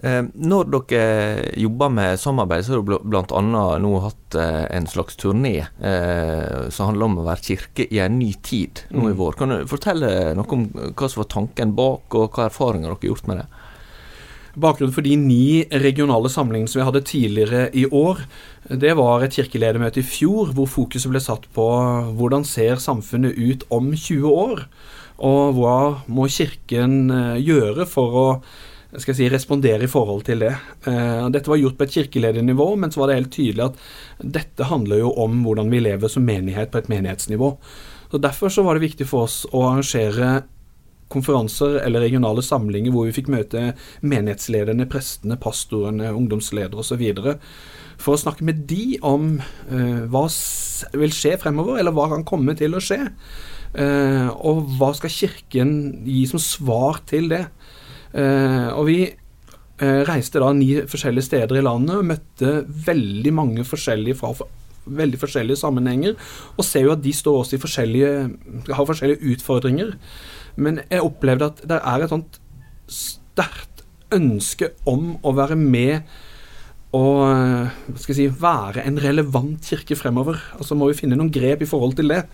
Eh, 0.00 0.22
når 0.40 0.70
dere 0.72 1.56
jobber 1.60 1.90
med 1.92 2.16
samarbeid, 2.20 2.64
så 2.64 2.78
har 2.78 2.84
dere 2.88 3.04
bl.a. 3.04 3.40
nå 3.82 3.90
hatt 4.00 4.36
eh, 4.40 4.62
en 4.78 4.86
slags 4.88 5.18
turné 5.20 5.58
eh, 5.84 6.70
som 6.72 6.88
handler 6.88 7.10
om 7.10 7.18
å 7.20 7.26
være 7.26 7.44
kirke 7.50 7.84
i 7.92 8.00
en 8.00 8.16
ny 8.18 8.30
tid 8.40 8.86
nå 8.90 9.10
i 9.10 9.12
Mm. 9.12 9.18
vår. 9.18 9.36
Kan 9.36 9.52
du 9.52 9.66
fortelle 9.68 10.32
noe 10.38 10.48
om 10.56 10.64
hva 10.96 11.10
som 11.12 11.20
var 11.20 11.28
tanken 11.34 11.74
bak, 11.76 12.08
og 12.16 12.32
hva 12.32 12.46
erfaringer 12.48 12.88
dere 12.88 12.96
har 13.02 13.10
gjort 13.10 13.28
med 13.28 13.42
det? 13.42 13.46
Bakgrunnen 14.62 14.92
for 14.92 15.04
de 15.04 15.14
ni 15.16 15.64
regionale 15.70 16.28
samlingene 16.28 16.68
som 16.68 16.80
vi 16.80 16.88
hadde 16.88 17.04
tidligere 17.08 17.62
i 17.72 17.86
år, 17.88 18.24
det 18.68 18.96
var 18.96 19.22
et 19.24 19.32
kirkeledermøte 19.36 20.00
i 20.00 20.08
fjor 20.08 20.52
hvor 20.56 20.68
fokuset 20.68 21.08
ble 21.12 21.20
satt 21.24 21.46
på 21.56 21.68
hvordan 22.16 22.44
ser 22.48 22.76
samfunnet 22.80 23.36
ut 23.36 23.64
om 23.72 23.92
20 23.92 24.28
år, 24.28 24.66
og 25.22 25.56
hva 25.56 25.78
må 26.08 26.26
Kirken 26.32 27.08
gjøre 27.40 27.86
for 27.88 28.16
å 28.18 28.26
skal 29.00 29.14
jeg 29.14 29.18
si, 29.22 29.28
respondere 29.32 29.86
i 29.86 29.90
forhold 29.90 30.26
til 30.26 30.42
det. 30.44 30.52
Eh, 30.88 31.28
Dette 31.32 31.48
var 31.48 31.60
gjort 31.60 31.78
på 31.78 31.86
et 31.86 31.94
kirkeledernivå, 31.96 32.66
men 32.76 32.92
så 32.92 33.00
var 33.00 33.10
det 33.10 33.20
helt 33.22 33.32
tydelig 33.32 33.70
at 33.70 33.78
dette 34.20 34.68
handler 34.68 35.00
jo 35.00 35.12
om 35.22 35.38
hvordan 35.46 35.72
vi 35.72 35.80
lever 35.80 36.12
som 36.12 36.26
menighet 36.28 36.72
på 36.72 36.82
et 36.82 36.90
menighetsnivå. 36.92 37.54
Så 38.12 38.20
Derfor 38.20 38.52
så 38.52 38.64
var 38.66 38.76
det 38.76 38.84
viktig 38.84 39.06
for 39.08 39.24
oss 39.24 39.46
å 39.48 39.64
arrangere 39.70 40.42
konferanser 41.12 41.78
eller 41.84 42.04
regionale 42.04 42.44
samlinger 42.44 42.92
hvor 42.92 43.08
vi 43.08 43.14
fikk 43.16 43.30
møte 43.32 43.72
menighetslederne, 44.04 44.88
prestene, 44.92 45.38
pastorene, 45.40 46.12
ungdomsledere 46.12 46.80
osv. 46.80 47.02
For 48.02 48.14
å 48.16 48.20
snakke 48.20 48.44
med 48.44 48.64
de 48.68 48.98
om 49.04 49.34
eh, 49.40 50.04
hva 50.12 50.26
vil 50.98 51.16
skje 51.16 51.38
fremover, 51.40 51.80
eller 51.80 51.96
hva 51.96 52.08
kan 52.12 52.26
komme 52.28 52.56
til 52.58 52.76
å 52.76 52.82
skje. 52.82 53.00
Eh, 53.72 54.28
og 54.44 54.66
hva 54.76 54.92
skal 54.96 55.12
Kirken 55.12 55.74
gi 56.04 56.24
som 56.28 56.42
svar 56.42 57.00
til 57.08 57.30
det. 57.32 57.46
Eh, 58.12 58.68
og 58.72 58.86
vi 58.88 58.98
eh, 59.06 60.00
reiste 60.08 60.42
da 60.42 60.50
ni 60.56 60.74
forskjellige 60.88 61.28
steder 61.28 61.60
i 61.60 61.64
landet 61.64 61.98
og 61.98 62.08
møtte 62.10 62.56
veldig 62.88 63.32
mange 63.36 63.64
forskjellige 63.68 64.18
fra 64.20 64.34
veldig 64.82 65.18
forskjellige 65.20 65.60
sammenhenger, 65.60 66.16
og 66.58 66.66
ser 66.66 66.88
jo 66.88 66.94
at 66.96 67.04
de 67.04 67.12
står 67.14 67.36
også 67.44 67.54
i 67.54 67.62
forskjellige 67.62 68.72
har 68.74 68.88
forskjellige 68.88 69.36
utfordringer. 69.36 69.92
Men 70.58 70.80
jeg 70.88 71.04
opplevde 71.06 71.52
at 71.52 71.62
det 71.70 71.78
er 71.78 72.02
et 72.02 72.10
sånt 72.10 72.40
sterkt 72.90 73.84
ønske 74.12 74.72
om 74.90 75.14
å 75.22 75.32
være 75.36 75.56
med 75.56 76.02
og 76.92 77.22
eh, 77.24 77.76
skal 77.96 78.12
jeg 78.12 78.18
si, 78.18 78.40
være 78.42 78.84
en 78.84 78.98
relevant 79.00 79.64
kirke 79.64 79.96
fremover. 79.96 80.36
Altså 80.58 80.76
må 80.76 80.90
vi 80.90 80.98
finne 80.98 81.16
noen 81.16 81.32
grep 81.32 81.64
i 81.64 81.68
forhold 81.68 81.96
til 81.96 82.12
det. 82.12 82.26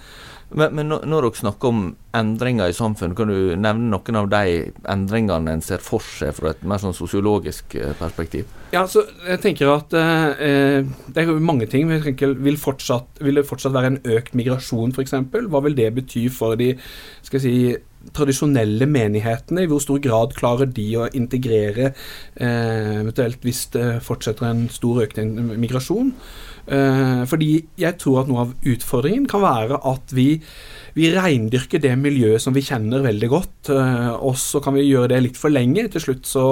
Men, 0.50 0.74
men 0.74 0.88
når- 0.88 1.04
dere 1.04 1.30
snakker 1.36 1.68
om 1.68 1.96
endringer 2.16 2.70
i 2.70 2.72
samfunnet, 2.76 3.16
kan 3.16 3.28
du 3.28 3.56
nevne 3.56 3.90
noen 3.92 4.16
av 4.16 4.28
de 4.32 4.72
endringene 4.88 5.52
en 5.52 5.60
ser 5.60 5.82
for 5.84 6.00
seg 6.00 6.32
fra 6.38 6.50
et 6.54 6.62
mer 6.64 6.80
sånn 6.80 6.96
sosiologisk 6.96 7.76
eh, 7.76 7.92
perspektiv? 7.98 8.46
Ja, 8.72 8.86
så 8.88 9.04
jeg 9.26 9.42
tenker 9.44 9.74
at 9.74 9.92
eh, 9.92 10.24
eh, 10.48 10.88
Det 11.08 11.22
er 11.22 11.28
jo 11.28 11.38
mange 11.40 11.68
ting. 11.68 11.90
Jeg 11.92 12.02
tenker, 12.06 12.32
vil, 12.34 12.56
fortsatt, 12.56 13.20
vil 13.20 13.40
det 13.40 13.46
fortsatt 13.48 13.76
være 13.76 13.92
en 13.92 14.00
økt 14.16 14.34
migrasjon, 14.34 14.96
f.eks.? 14.96 15.14
Hva 15.52 15.62
vil 15.68 15.76
det 15.76 15.92
bety 16.00 16.26
for 16.32 16.56
de 16.56 16.72
skal 17.22 17.40
jeg 17.40 17.44
si, 17.44 17.76
tradisjonelle 18.16 18.86
menighetene? 18.88 19.64
I 19.66 19.70
hvor 19.70 19.82
stor 19.84 20.00
grad 20.00 20.32
klarer 20.38 20.70
de 20.72 20.88
å 20.96 21.08
integrere, 21.12 21.92
eh, 22.40 22.92
eventuelt 23.02 23.44
hvis 23.44 23.66
det 23.76 23.88
fortsetter 24.06 24.48
en 24.48 24.68
stor 24.72 25.04
økning 25.04 25.34
migrasjon? 25.60 26.14
Eh, 26.68 27.22
fordi 27.28 27.52
jeg 27.80 27.96
tror 28.00 28.22
at 28.22 28.28
noe 28.28 28.44
av 28.44 28.52
utfordringen 28.68 29.24
kan 29.30 29.40
være 29.40 29.78
at 29.88 30.12
vi, 30.12 30.34
vi 30.98 31.08
reindyrker 31.14 31.80
det 31.80 31.94
miljøet 31.96 32.42
som 32.44 32.52
vi 32.56 32.64
kjenner 32.66 33.04
veldig 33.06 33.28
godt, 33.32 33.70
eh, 33.72 34.10
og 34.12 34.36
så 34.40 34.60
kan 34.64 34.76
vi 34.76 34.84
gjøre 34.84 35.14
det 35.14 35.22
litt 35.24 35.40
for 35.40 35.54
lenge. 35.54 35.86
Til 35.94 36.04
slutt 36.04 36.28
så, 36.28 36.44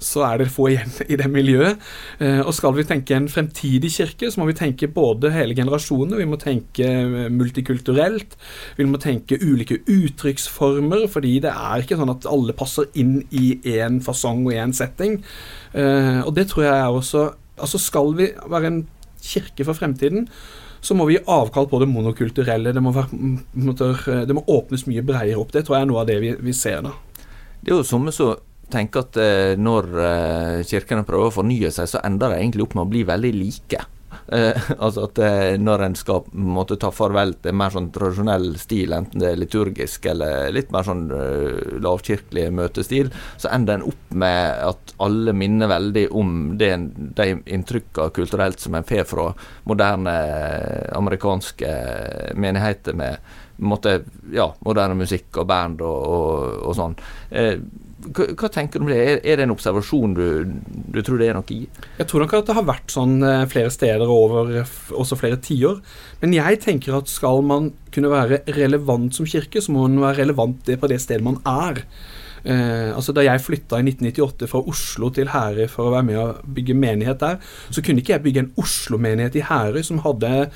så 0.00 0.24
er 0.24 0.40
det 0.40 0.48
få 0.54 0.70
igjen 0.70 0.94
i 1.12 1.18
det 1.20 1.28
miljøet. 1.32 1.82
Eh, 2.24 2.40
og 2.40 2.54
skal 2.56 2.72
vi 2.78 2.86
tenke 2.88 3.18
en 3.18 3.28
fremtidig 3.32 3.90
kirke, 3.92 4.30
så 4.32 4.40
må 4.40 4.48
vi 4.48 4.56
tenke 4.56 4.88
både 4.88 5.34
hele 5.34 5.56
generasjoner, 5.58 6.16
vi 6.20 6.28
må 6.30 6.40
tenke 6.40 6.88
multikulturelt, 7.34 8.38
vi 8.80 8.88
må 8.88 9.00
tenke 9.02 9.40
ulike 9.42 9.82
uttrykksformer, 9.84 11.04
fordi 11.12 11.36
det 11.44 11.52
er 11.52 11.84
ikke 11.84 12.00
sånn 12.00 12.14
at 12.14 12.30
alle 12.30 12.56
passer 12.56 12.88
inn 13.00 13.18
i 13.36 13.52
én 13.76 14.00
fasong 14.04 14.46
og 14.48 14.56
én 14.56 14.72
setting. 14.76 15.20
Og 15.76 16.32
det 16.34 16.48
tror 16.50 16.64
jeg 16.66 16.74
er 16.78 16.96
også 16.96 17.28
Altså 17.60 17.76
skal 17.76 18.14
vi 18.16 18.24
være 18.48 18.70
en 18.70 18.78
kirke 19.24 19.66
for 19.68 19.78
fremtiden, 19.78 20.26
så 20.80 20.96
må 20.96 21.06
vi 21.08 21.18
gi 21.18 21.24
avkall 21.28 21.68
på 21.68 21.80
det 21.82 21.88
monokulturelle. 21.90 22.72
Det 22.72 22.82
må, 22.82 22.92
være, 22.96 23.12
mm, 23.12 23.72
eh, 23.72 24.22
det 24.28 24.36
må 24.36 24.44
åpnes 24.48 24.86
mye 24.88 25.04
bredere 25.04 25.38
opp. 25.40 25.52
Det 25.52 25.64
tror 25.66 25.78
jeg 25.78 25.86
er 25.86 25.90
noe 25.90 26.02
av 26.02 26.08
det 26.08 26.20
vi, 26.22 26.32
vi 26.40 26.56
ser 26.56 26.84
da. 26.86 26.94
Det 27.60 27.68
er 27.72 27.76
jo 27.76 27.86
somme 27.86 28.14
som 28.16 28.38
tenker 28.72 29.04
at 29.04 29.18
eh, 29.20 29.54
når 29.60 29.88
eh, 30.00 30.58
kirkene 30.68 31.04
prøver 31.06 31.28
å 31.28 31.36
fornye 31.40 31.72
seg, 31.74 31.90
så 31.90 32.02
ender 32.06 32.32
de 32.32 32.40
egentlig 32.40 32.64
opp 32.64 32.76
med 32.78 32.86
å 32.86 32.92
bli 32.92 33.04
veldig 33.08 33.32
like. 33.36 33.84
Eh, 34.32 34.70
altså 34.84 35.08
at 35.08 35.18
eh, 35.18 35.56
når 35.58 35.84
en 35.86 35.96
skal 35.98 36.28
måte 36.32 36.78
ta 36.80 36.92
farvel 36.94 37.34
til 37.42 37.56
mer 37.58 37.74
sånn 37.74 37.90
tradisjonell 37.94 38.52
stil, 38.62 38.94
enten 38.94 39.22
det 39.22 39.32
er 39.32 39.40
liturgisk 39.40 40.06
eller 40.12 40.52
litt 40.54 40.70
mer 40.74 40.86
sånn 40.86 41.04
eh, 41.16 41.74
lavkirkelig 41.82 42.46
møtestil, 42.54 43.10
så 43.40 43.50
ender 43.56 43.80
en 43.80 43.88
opp 43.90 44.16
med 44.22 44.64
at 44.70 44.94
alle 45.02 45.34
minner 45.34 45.70
veldig 45.70 46.06
om 46.14 46.32
det, 46.60 46.72
de 47.18 47.28
inntrykkene 47.42 48.14
kulturelt 48.14 48.62
som 48.62 48.78
en 48.78 48.86
får 48.86 49.06
fra 49.10 49.28
moderne 49.70 50.16
eh, 50.30 50.88
amerikanske 50.98 51.76
menigheter 52.38 52.98
med 52.98 53.38
måtte, 53.60 53.98
ja, 54.32 54.46
moderne 54.64 54.96
musikk 54.96 55.36
og 55.42 55.46
band 55.50 55.82
og, 55.84 55.98
og, 56.08 56.60
og 56.70 56.76
sånn. 56.78 56.94
Eh, 57.28 57.56
hva, 58.00 58.26
hva 58.38 58.48
tenker 58.52 58.80
du 58.80 58.86
om 58.86 58.90
det? 58.92 58.98
Er, 59.00 59.18
er 59.22 59.40
det 59.40 59.46
en 59.46 59.54
observasjon 59.54 60.14
du, 60.16 60.24
du 60.94 61.00
tror 61.04 61.20
det 61.20 61.28
er 61.30 61.36
noe 61.36 61.54
i? 61.54 61.60
Jeg 61.98 62.08
tror 62.10 62.24
nok 62.24 62.36
at 62.38 62.48
det 62.48 62.56
har 62.56 62.68
vært 62.68 62.94
sånn 62.94 63.18
eh, 63.26 63.44
flere 63.50 63.72
steder 63.74 64.10
over 64.10 64.54
også 64.60 65.18
flere 65.20 65.40
tiår. 65.44 65.82
Men 66.22 66.36
jeg 66.36 66.62
tenker 66.64 66.96
at 66.98 67.12
skal 67.12 67.44
man 67.46 67.72
kunne 67.94 68.12
være 68.12 68.42
relevant 68.56 69.16
som 69.16 69.28
kirke, 69.28 69.62
så 69.62 69.74
må 69.74 69.86
man 69.86 70.00
være 70.08 70.22
relevant 70.24 70.72
på 70.80 70.90
det 70.90 71.00
stedet 71.02 71.26
man 71.26 71.40
er. 71.48 71.84
Eh, 72.44 72.90
altså 72.96 73.12
Da 73.12 73.24
jeg 73.26 73.44
flytta 73.44 73.80
i 73.80 73.86
1998 73.86 74.48
fra 74.48 74.62
Oslo 74.72 75.10
til 75.12 75.32
Herøy 75.32 75.66
for 75.68 75.88
å 75.88 75.94
være 75.96 76.08
med 76.08 76.20
og 76.20 76.44
bygge 76.56 76.76
menighet 76.78 77.20
der, 77.20 77.40
så 77.68 77.84
kunne 77.84 78.00
ikke 78.00 78.16
jeg 78.16 78.24
bygge 78.26 78.44
en 78.46 78.52
Oslo-menighet 78.60 79.40
i 79.40 79.46
Herøy 79.50 79.82
som 79.86 80.00
hadde 80.06 80.48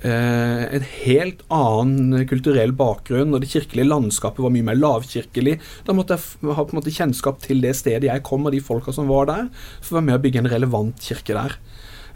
en 0.00 0.84
helt 1.04 1.42
annen 1.52 2.24
kulturell 2.30 2.72
bakgrunn, 2.72 3.34
og 3.34 3.42
det 3.42 3.50
kirkelige 3.52 3.88
landskapet 3.88 4.40
var 4.40 4.52
mye 4.54 4.64
mer 4.64 4.78
lavkirkelig. 4.78 5.58
Da 5.84 5.92
måtte 5.96 6.16
jeg 6.16 6.54
ha 6.56 6.64
på 6.64 6.72
en 6.72 6.80
måte 6.80 6.94
kjennskap 6.94 7.42
til 7.44 7.60
det 7.60 7.74
stedet 7.76 8.08
jeg 8.08 8.24
kom, 8.24 8.46
og 8.48 8.54
de 8.54 8.62
folka 8.64 8.94
som 8.96 9.10
var 9.12 9.28
der, 9.28 9.50
for 9.82 9.92
å 9.92 9.98
være 9.98 10.08
med 10.08 10.16
å 10.16 10.22
bygge 10.24 10.42
en 10.44 10.52
relevant 10.54 11.04
kirke 11.04 11.36
der. 11.36 11.58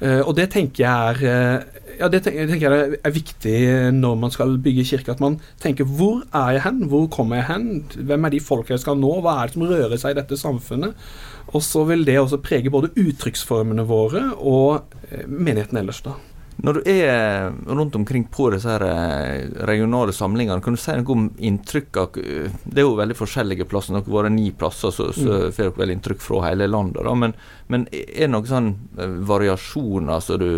Eh, 0.02 0.20
og 0.20 0.34
det 0.36 0.48
tenker 0.54 0.82
jeg 0.82 1.10
er 1.14 1.20
eh, 1.30 1.82
ja, 2.00 2.08
det 2.10 2.24
tenker, 2.24 2.50
jeg 2.50 2.98
er 2.98 3.14
viktig 3.14 3.58
når 3.94 4.16
man 4.18 4.32
skal 4.34 4.56
bygge 4.62 4.86
kirke. 4.88 5.14
At 5.14 5.22
man 5.22 5.38
tenker 5.62 5.86
hvor 5.86 6.24
er 6.34 6.56
jeg 6.56 6.64
hen, 6.66 6.82
hvor 6.90 7.06
kommer 7.12 7.40
jeg 7.40 7.48
hen, 7.52 7.68
hvem 7.94 8.26
er 8.26 8.34
de 8.34 8.42
folka 8.42 8.74
jeg 8.74 8.82
skal 8.82 8.98
nå, 8.98 9.12
hva 9.22 9.38
er 9.38 9.50
det 9.50 9.56
som 9.56 9.66
rører 9.70 10.00
seg 10.00 10.14
i 10.14 10.20
dette 10.20 10.40
samfunnet? 10.40 11.06
Og 11.54 11.62
så 11.62 11.84
vil 11.86 12.02
det 12.06 12.18
også 12.18 12.42
prege 12.42 12.72
både 12.72 12.92
uttrykksformene 12.98 13.86
våre 13.86 14.26
og 14.40 14.96
eh, 15.10 15.26
menigheten 15.28 15.78
ellers, 15.80 16.02
da. 16.06 16.18
Når 16.62 16.76
du 16.78 16.80
er 16.86 17.50
rundt 17.66 17.96
omkring 17.98 18.24
på 18.30 18.46
disse 18.54 18.70
her 18.70 18.84
eh, 18.86 19.48
regionale 19.66 20.12
samlingene, 20.14 20.62
kan 20.62 20.76
du 20.76 20.80
si 20.80 20.94
noe 20.94 21.10
om 21.16 21.24
inntrykk 21.38 21.98
av 21.98 22.14
Det 22.14 22.78
er 22.78 22.86
jo 22.86 22.94
veldig 22.96 23.16
forskjellige 23.18 23.66
plasser. 23.68 23.96
Dere 23.96 24.06
har 24.06 24.22
vært 24.22 24.36
ni 24.36 24.50
plasser, 24.54 24.94
så, 24.94 25.08
så 25.12 25.24
Mm. 25.24 25.52
får 25.52 25.64
dere 25.64 25.76
vel 25.80 25.94
inntrykk 25.96 26.22
fra 26.22 26.44
hele 26.46 26.68
landet. 26.70 27.02
Da. 27.04 27.14
Men, 27.18 27.34
men 27.68 27.86
er 27.90 28.26
det 28.26 28.30
noen 28.30 28.46
sånn 28.46 28.70
eh, 28.98 29.16
variasjoner 29.34 30.20
som 30.22 30.38
du, 30.38 30.50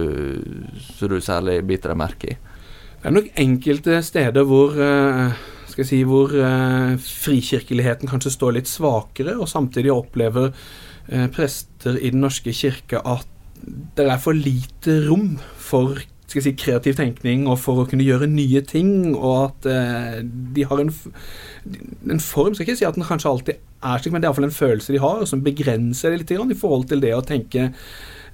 som 0.93 1.09
du 1.09 1.17
særlig 1.25 1.63
biter 1.67 1.95
deg 1.95 2.01
merke 2.05 2.33
i? 2.35 2.37
Det 3.01 3.11
er 3.11 3.15
nok 3.17 3.29
enkelte 3.39 4.01
steder 4.03 4.45
hvor 4.49 4.77
eh, 4.83 5.37
skal 5.71 5.83
jeg 5.85 5.89
si, 5.91 6.03
hvor 6.09 6.33
eh, 6.35 6.97
frikirkeligheten 7.03 8.09
kanskje 8.11 8.33
står 8.37 8.57
litt 8.59 8.69
svakere, 8.71 9.37
og 9.41 9.49
samtidig 9.51 9.93
opplever 9.95 10.53
eh, 11.09 11.27
prester 11.33 11.97
i 12.01 12.11
Den 12.13 12.21
norske 12.25 12.53
kirke 12.57 13.01
at 13.05 13.27
det 13.97 14.07
er 14.07 14.21
for 14.23 14.37
lite 14.37 15.01
rom 15.09 15.37
for 15.57 15.99
skal 16.27 16.41
jeg 16.41 16.45
si, 16.49 16.53
kreativ 16.59 16.97
tenkning 16.99 17.45
og 17.47 17.61
for 17.63 17.79
å 17.79 17.87
kunne 17.87 18.05
gjøre 18.07 18.27
nye 18.27 18.59
ting, 18.67 19.15
og 19.15 19.37
at 19.45 19.69
eh, 19.71 20.17
de 20.27 20.65
har 20.67 20.83
en, 20.83 20.91
en 20.91 22.23
form 22.23 22.57
Skal 22.57 22.67
ikke 22.67 22.79
si 22.81 22.89
at 22.89 22.99
den 22.99 23.07
kanskje 23.07 23.31
alltid 23.31 23.61
er 23.87 24.03
slik, 24.03 24.13
men 24.13 24.23
det 24.23 24.27
er 24.27 24.33
iallfall 24.33 24.49
en 24.49 24.57
følelse 24.57 24.95
de 24.97 25.03
har 25.03 25.23
som 25.31 25.45
begrenser 25.47 26.11
det 26.11 26.25
litt 26.25 26.35
i 26.35 26.59
forhold 26.59 26.89
til 26.91 27.05
det 27.05 27.15
å 27.15 27.23
tenke 27.25 27.69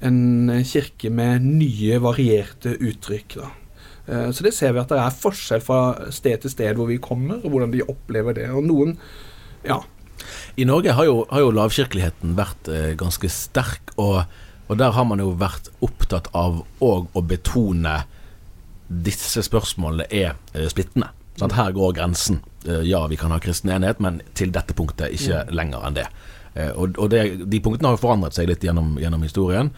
en 0.02 0.62
kirke 0.67 1.12
med 1.14 1.45
nye, 1.45 2.00
varierte 2.02 2.73
uttrykk. 2.81 3.37
da. 3.38 3.50
Eh, 4.09 4.31
Så 4.33 4.43
det 4.43 4.55
ser 4.55 4.73
vi 4.73 4.81
at 4.83 4.88
det 4.91 4.99
er 4.99 5.21
forskjell 5.23 5.62
fra 5.62 6.11
sted 6.11 6.43
til 6.43 6.50
sted 6.50 6.79
hvor 6.79 6.88
vi 6.91 6.99
kommer, 7.02 7.43
og 7.43 7.52
hvordan 7.52 7.75
de 7.75 7.85
opplever 7.87 8.35
det. 8.35 8.50
Og 8.50 8.64
noen 8.64 8.97
Ja. 9.64 9.83
I 10.57 10.64
Norge 10.64 10.93
har 10.93 11.05
jo, 11.05 11.26
har 11.31 11.41
jo 11.41 11.52
lavkirkeligheten 11.55 12.35
vært 12.38 12.69
eh, 12.69 12.95
ganske 12.99 13.29
sterk, 13.31 13.93
og, 13.97 14.25
og 14.73 14.79
der 14.81 14.95
har 14.97 15.05
man 15.05 15.21
jo 15.21 15.35
vært 15.37 15.69
opptatt 15.85 16.31
av 16.33 16.62
òg 16.81 17.12
å 17.12 17.23
betone 17.29 17.99
disse 18.88 19.43
spørsmålene 19.45 20.07
er 20.09 20.35
eh, 20.55 20.69
splittende. 20.73 21.11
Sant? 21.37 21.57
Her 21.57 21.73
går 21.76 21.97
grensen. 21.97 22.41
Eh, 22.64 22.85
ja, 22.88 23.02
vi 23.09 23.19
kan 23.21 23.33
ha 23.33 23.41
kristen 23.41 23.73
enighet, 23.73 24.00
men 24.00 24.21
til 24.38 24.52
dette 24.52 24.76
punktet 24.76 25.12
ikke 25.17 25.45
lenger 25.52 25.85
enn 25.88 25.99
det. 25.99 26.07
Eh, 26.55 26.71
og 26.73 26.97
og 27.00 27.11
det, 27.12 27.23
de 27.52 27.61
punktene 27.64 27.91
har 27.91 27.99
jo 27.99 28.05
forandret 28.05 28.37
seg 28.37 28.49
litt 28.49 28.64
gjennom, 28.64 28.95
gjennom 29.00 29.25
historien. 29.25 29.73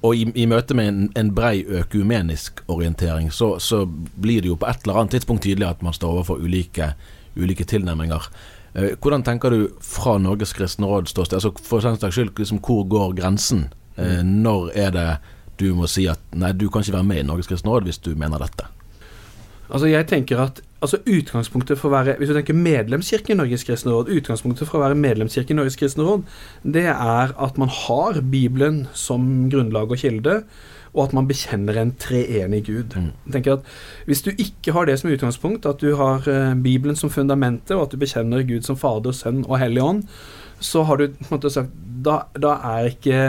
Og 0.00 0.16
i, 0.16 0.24
i 0.40 0.46
møte 0.48 0.76
med 0.76 0.88
en, 0.88 1.02
en 1.20 1.32
brei 1.36 1.60
økumenisk 1.64 2.62
orientering, 2.72 3.28
så, 3.32 3.58
så 3.60 3.82
blir 3.84 4.40
det 4.40 4.48
jo 4.48 4.56
på 4.60 4.68
et 4.70 4.86
eller 4.86 5.02
annet 5.02 5.18
tidspunkt 5.18 5.44
tydelig 5.44 5.68
at 5.68 5.84
man 5.84 5.96
står 5.96 6.14
overfor 6.14 6.40
ulike, 6.40 6.94
ulike 7.36 7.68
tilnærminger. 7.68 8.30
Hvordan 8.72 9.24
tenker 9.26 9.50
du 9.52 9.64
fra 9.82 10.14
Norges 10.22 10.54
kristne 10.56 10.86
råd 10.88 11.10
ståsted? 11.10 11.40
Altså 11.40 11.50
for 11.66 11.82
saks 11.84 12.14
skyld, 12.14 12.32
liksom, 12.38 12.62
hvor 12.64 12.84
går 12.88 13.16
grensen? 13.18 13.66
Eh, 14.00 14.24
når 14.26 14.72
er 14.74 14.96
det 14.96 15.08
du 15.60 15.70
må 15.76 15.88
si 15.90 16.06
at 16.08 16.20
nei, 16.32 16.54
du 16.56 16.68
kan 16.72 16.84
ikke 16.84 16.96
være 16.96 17.08
med 17.10 17.20
i 17.20 17.26
Norges 17.28 17.50
kristne 17.50 17.72
råd 17.72 17.88
hvis 17.88 18.00
du 18.02 18.14
mener 18.18 18.40
dette? 18.40 18.68
Altså 19.70 19.86
jeg 19.90 20.06
tenker 20.10 20.40
at 20.42 20.58
altså 20.82 20.98
utgangspunktet 21.06 21.78
for 21.78 21.90
å 21.90 21.94
være 21.94 22.16
Hvis 22.18 22.32
du 22.32 22.34
tenker 22.34 22.56
medlemskirke 22.56 23.34
i 23.34 23.38
Norges 23.38 23.62
kristne 23.68 23.92
råd 23.94 24.10
Utgangspunktet 24.16 24.66
for 24.66 24.80
å 24.80 24.82
være 24.82 24.98
medlemskirke 24.98 25.54
i 25.54 25.58
Norges 25.58 25.78
kristne 25.78 26.06
råd, 26.06 26.24
det 26.64 26.88
er 26.90 27.34
at 27.36 27.60
man 27.60 27.70
har 27.70 28.20
Bibelen 28.32 28.82
som 28.96 29.28
grunnlag 29.52 29.92
og 29.92 30.00
kilde, 30.00 30.40
og 30.90 31.04
at 31.04 31.14
man 31.14 31.28
bekjenner 31.28 31.76
en 31.78 31.92
treenig 32.02 32.64
Gud. 32.66 32.96
Mm. 32.96 33.12
Jeg 33.26 33.36
tenker 33.36 33.58
at 33.58 34.06
Hvis 34.08 34.24
du 34.26 34.32
ikke 34.32 34.74
har 34.74 34.88
det 34.88 34.98
som 34.98 35.12
utgangspunkt, 35.12 35.66
at 35.66 35.80
du 35.80 35.94
har 36.00 36.26
eh, 36.26 36.54
Bibelen 36.54 36.96
som 36.96 37.12
fundamentet, 37.12 37.76
og 37.76 37.86
at 37.86 37.94
du 37.94 38.00
bekjenner 38.00 38.42
Gud 38.42 38.66
som 38.66 38.78
Fader, 38.80 39.14
Sønn 39.14 39.44
og 39.46 39.58
Hellig 39.62 39.84
Ånd, 39.84 40.02
så 40.60 40.82
har 40.82 41.00
du 41.00 41.08
på 41.08 41.24
en 41.24 41.36
måte 41.36 41.50
sagt 41.52 41.72
da, 42.00 42.22
da 42.32 42.54
er 42.64 42.90
ikke 42.94 43.20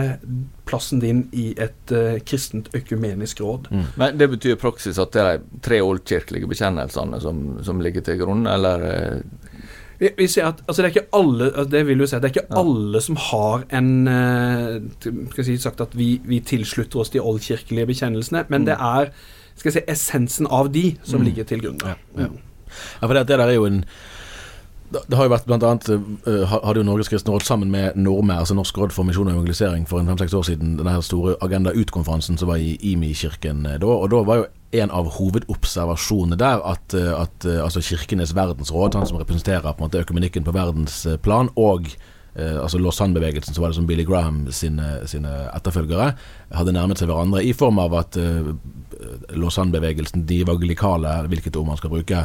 plassen 0.67 1.01
din 1.01 1.25
i 1.35 1.51
et 1.59 1.91
uh, 1.91 2.19
kristent 2.23 2.69
økumenisk 2.75 3.41
råd. 3.43 3.67
Men 3.99 4.19
det 4.19 4.29
betyr 4.31 4.55
i 4.55 4.59
praksis 4.59 4.99
at 5.01 5.11
det 5.15 5.21
er 5.21 5.39
de 5.41 5.61
tre 5.65 5.81
oldkirkelige 5.83 6.47
bekjennelsene 6.47 7.19
som, 7.23 7.41
som 7.65 7.81
ligger 7.83 8.05
til 8.07 8.21
grunn, 8.21 8.45
eller 8.47 8.85
eh, 8.87 9.49
Vi, 10.01 10.09
vi 10.17 10.27
ser 10.31 10.47
at, 10.47 10.63
altså 10.65 10.81
det 10.81 10.87
er 10.87 10.93
ikke 10.95 11.11
alle 11.13 11.49
altså 11.51 11.69
det 11.69 11.81
vil 11.85 11.99
jo 12.01 12.07
si 12.09 12.15
at 12.15 12.23
det 12.23 12.29
er 12.31 12.39
ikke 12.39 12.61
alle 12.61 13.01
som 13.05 13.19
har 13.21 13.65
en 13.77 13.91
eh, 14.09 14.79
skal 15.33 15.45
si, 15.45 15.57
sagt 15.61 15.83
at 15.83 15.93
vi, 15.97 16.15
vi 16.25 16.39
tilslutter 16.39 17.03
oss 17.03 17.11
de 17.13 17.21
oldkirkelige 17.21 17.91
bekjennelsene, 17.91 18.45
men 18.49 18.65
det 18.65 18.79
er 18.79 19.11
skal 19.59 19.69
jeg 19.69 19.75
si, 19.75 19.83
essensen 19.91 20.47
av 20.49 20.71
de 20.73 20.95
som 21.03 21.21
ligger 21.21 21.45
til 21.45 21.61
grunn. 21.67 21.83
Ja, 21.85 21.99
Ja, 22.17 22.31
Ja, 23.01 23.07
for 23.07 23.13
det, 23.15 23.27
det 23.27 23.37
der 23.39 23.51
er 23.51 23.57
jo 23.57 23.67
en 23.67 23.83
det 24.91 25.17
har 25.17 25.27
jo 25.27 25.31
vært 25.31 25.47
blant 25.47 25.63
annet 25.65 25.89
eh, 25.91 26.51
Hadde 26.51 26.81
jo 26.81 26.87
Norges 26.87 27.09
kristne 27.11 27.33
råd 27.33 27.45
sammen 27.47 27.71
med 27.73 27.97
Norme, 27.99 28.35
altså 28.41 28.55
Norsk 28.57 28.77
råd 28.77 28.95
for 28.95 29.07
misjon 29.07 29.29
og 29.29 29.37
evangelisering, 29.37 29.85
for 29.89 30.01
en 30.01 30.09
fem-seks 30.11 30.35
år 30.37 30.47
siden, 30.47 30.73
den 30.79 31.05
store 31.05 31.35
Agenda 31.45 31.73
Ut-konferansen 31.75 32.39
som 32.39 32.51
var 32.51 32.61
i 32.61 32.75
Imi-kirken 32.91 33.65
eh, 33.69 33.79
da. 33.81 33.91
Og 33.91 34.11
da 34.11 34.23
var 34.27 34.41
jo 34.41 34.47
en 34.81 34.93
av 34.95 35.09
hovedobservasjonene 35.17 36.39
der 36.39 36.63
at, 36.67 36.95
eh, 36.97 37.11
at 37.15 37.47
altså 37.63 37.83
Kirkenes 37.83 38.35
verdensråd, 38.35 38.99
han 38.99 39.07
som 39.09 39.19
representerer 39.21 39.67
på 39.71 39.79
en 39.79 39.89
måte 39.89 40.03
økumenikken 40.03 40.47
på 40.47 40.55
verdensplan, 40.55 41.53
og 41.55 41.93
altså 42.35 42.79
Lausanne-bevegelsen, 42.79 43.53
så 43.53 43.59
var 43.59 43.71
det 43.71 43.75
som 43.75 43.87
Billy 43.89 44.05
Graham 44.07 44.45
sine, 44.55 45.01
sine 45.09 45.31
etterfølgere, 45.51 46.13
hadde 46.55 46.73
nærmet 46.75 47.01
seg 47.01 47.09
hverandre 47.11 47.41
i 47.43 47.51
form 47.57 47.81
av 47.83 47.97
at 47.99 48.15
uh, 48.15 48.53
Lausanne-bevegelsen, 49.35 50.23
de 50.29 50.41
evangelikale, 50.45 51.11
hvilket 51.27 51.59
ord 51.59 51.67
man 51.67 51.79
skal 51.79 51.91
bruke, 51.91 52.23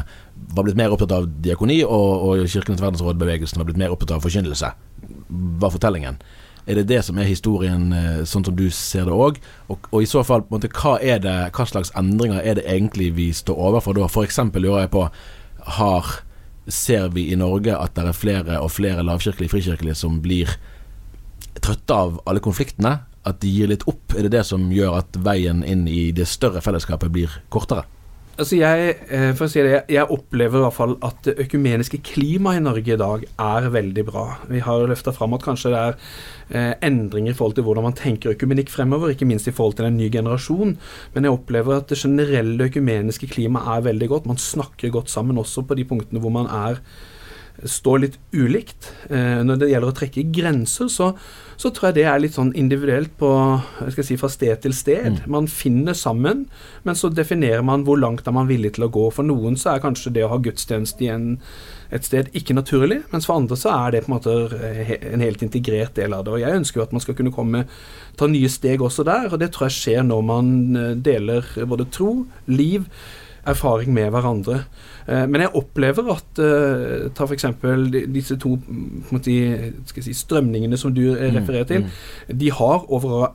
var 0.55 0.67
blitt 0.67 0.79
mer 0.79 0.95
opptatt 0.95 1.11
av 1.17 1.27
diakoni, 1.43 1.81
og, 1.83 2.27
og 2.27 2.47
Kirkenes 2.47 2.83
verdensråd-bevegelsen 2.83 3.59
var 3.59 3.67
blitt 3.67 3.81
mer 3.83 3.91
opptatt 3.91 4.15
av 4.15 4.23
forkynnelse, 4.23 4.71
var 5.59 5.75
fortellingen. 5.75 6.21
Er 6.67 6.75
det 6.75 6.89
det 6.89 6.99
som 7.07 7.17
er 7.17 7.29
historien, 7.29 7.91
eh, 7.95 8.23
sånn 8.27 8.43
som 8.43 8.55
du 8.55 8.65
ser 8.75 9.07
det 9.07 9.15
òg? 9.15 9.39
Og, 9.71 9.87
og 9.87 10.03
i 10.03 10.09
så 10.09 10.23
fall, 10.27 10.43
måte, 10.51 10.67
hva, 10.75 10.97
det, 10.99 11.35
hva 11.55 11.65
slags 11.67 11.93
endringer 11.95 12.43
er 12.43 12.59
det 12.59 12.65
egentlig 12.67 13.13
vi 13.15 13.29
står 13.35 13.55
overfor 13.69 13.95
da? 13.95 14.09
Eksempel 14.23 14.67
lurer 14.67 14.83
jeg 14.83 14.91
på, 14.97 15.05
har, 15.79 16.09
ser 16.67 17.09
vi 17.15 17.29
i 17.31 17.37
Norge 17.39 17.75
at 17.75 17.95
det 17.95 18.05
er 18.07 18.17
flere 18.17 18.61
og 18.63 18.71
flere 18.75 19.05
lavkirkelige, 19.05 19.51
frikirkelige 19.51 19.97
som 19.97 20.21
blir 20.23 20.51
trøtte 21.63 21.95
av 21.95 22.19
alle 22.27 22.43
konfliktene? 22.43 22.99
At 23.27 23.41
de 23.43 23.51
gir 23.51 23.71
litt 23.71 23.83
opp? 23.89 24.15
Er 24.15 24.27
det 24.27 24.35
det 24.37 24.45
som 24.47 24.69
gjør 24.71 25.01
at 25.01 25.19
veien 25.23 25.63
inn 25.67 25.87
i 25.91 26.11
det 26.15 26.27
større 26.29 26.63
fellesskapet 26.63 27.11
blir 27.11 27.39
kortere? 27.53 27.87
Altså 28.37 28.59
jeg, 28.59 28.91
eh, 29.09 29.31
for 29.33 29.47
å 29.47 29.49
si 29.49 29.63
det, 29.65 29.79
jeg 29.89 30.13
opplever 30.13 30.59
i 30.59 30.63
hvert 30.67 30.75
fall 30.75 30.91
at 31.05 31.23
det 31.25 31.33
økumeniske 31.41 31.97
klimaet 32.05 32.59
i 32.59 32.65
Norge 32.67 32.93
i 32.93 32.99
dag 33.01 33.23
er 33.25 33.69
veldig 33.73 34.03
bra. 34.05 34.25
Vi 34.45 34.61
har 34.61 34.85
løfta 34.85 35.09
fram 35.15 35.33
at 35.33 35.45
kanskje 35.47 35.71
det 35.73 35.79
er 35.81 35.97
eh, 35.97 36.75
endringer 36.85 37.33
i 37.33 37.37
forhold 37.39 37.57
til 37.57 37.65
hvordan 37.65 37.87
man 37.87 37.97
tenker 37.97 38.35
økumenikk 38.35 38.69
fremover, 38.69 39.15
ikke 39.15 39.25
minst 39.25 39.49
i 39.49 39.55
forhold 39.57 39.79
til 39.79 39.89
en 39.89 39.97
ny 39.97 40.11
generasjon. 40.13 40.75
Men 41.15 41.25
jeg 41.25 41.33
opplever 41.33 41.79
at 41.79 41.89
det 41.89 41.97
generelle 41.97 42.69
økumeniske 42.69 43.31
klimaet 43.33 43.73
er 43.73 43.89
veldig 43.89 44.11
godt. 44.13 44.29
Man 44.29 44.41
snakker 44.41 44.93
godt 44.93 45.09
sammen 45.09 45.41
også 45.41 45.65
på 45.65 45.79
de 45.79 45.89
punktene 45.89 46.21
hvor 46.21 46.37
man 46.37 46.51
er 46.53 46.83
står 47.65 48.03
litt 48.03 48.17
ulikt. 48.35 48.91
Eh, 49.09 49.41
når 49.45 49.63
det 49.63 49.71
gjelder 49.71 49.91
å 49.91 49.97
trekke 49.97 50.27
grenser, 50.33 50.91
så, 50.93 51.13
så 51.57 51.71
tror 51.73 51.89
jeg 51.89 51.97
det 51.97 52.05
er 52.05 52.19
litt 52.21 52.35
sånn 52.35 52.51
individuelt 52.57 53.15
på 53.17 53.29
jeg 53.81 54.05
si, 54.05 54.17
fra 54.21 54.29
sted 54.29 54.59
til 54.61 54.75
sted. 54.77 55.23
Man 55.25 55.49
finner 55.49 55.97
sammen, 55.97 56.45
men 56.85 56.97
så 56.97 57.09
definerer 57.09 57.65
man 57.65 57.85
hvor 57.87 57.97
langt 57.97 58.29
er 58.29 58.35
man 58.37 58.49
villig 58.49 58.75
til 58.75 58.85
å 58.85 58.91
gå. 58.93 59.07
For 59.15 59.25
noen 59.25 59.57
så 59.57 59.73
er 59.73 59.81
kanskje 59.81 60.13
det 60.13 60.27
å 60.27 60.29
ha 60.35 60.37
gudstjeneste 60.37 61.07
i 61.07 61.09
en, 61.15 61.27
et 61.89 62.05
sted 62.05 62.29
ikke 62.37 62.53
naturlig, 62.53 63.01
mens 63.09 63.25
for 63.25 63.41
andre 63.41 63.57
så 63.57 63.73
er 63.73 63.95
det 63.95 64.03
på 64.05 64.11
en 64.11 64.17
måte 64.19 64.37
en 64.97 65.25
helt 65.25 65.45
integrert 65.45 65.97
del 65.97 66.13
av 66.13 66.27
det. 66.27 66.35
Og 66.35 66.43
jeg 66.45 66.61
ønsker 66.61 66.81
jo 66.81 66.85
at 66.85 66.93
man 66.93 67.03
skal 67.03 67.17
kunne 67.17 67.33
komme, 67.33 67.65
ta 68.21 68.29
nye 68.29 68.51
steg 68.53 68.85
også 68.85 69.07
der, 69.07 69.31
og 69.31 69.41
det 69.41 69.49
tror 69.55 69.71
jeg 69.71 69.79
skjer 69.79 70.05
når 70.05 70.27
man 70.29 70.51
eh, 70.77 70.93
deler 71.09 71.47
både 71.65 71.89
tro, 71.89 72.19
liv, 72.53 72.85
erfaring 73.47 73.93
med 73.95 74.11
hverandre. 74.13 74.61
Eh, 75.07 75.25
Men 75.27 75.41
jeg 75.45 75.55
opplever 75.55 76.13
at 76.13 76.39
uh, 76.43 77.09
Ta 77.15 77.25
f.eks. 77.25 77.45
disse 78.13 78.37
to 78.41 78.55
mm, 78.59 79.09
måte, 79.11 79.33
skal 79.85 80.01
jeg 80.01 80.07
si, 80.09 80.15
strømningene 80.21 80.77
som 80.77 80.93
du 80.93 81.03
eh, 81.15 81.33
refererer 81.35 81.69
til. 81.69 81.85
De 82.27 82.51
har 82.51 82.87
over 82.91 83.17
å 83.17 83.27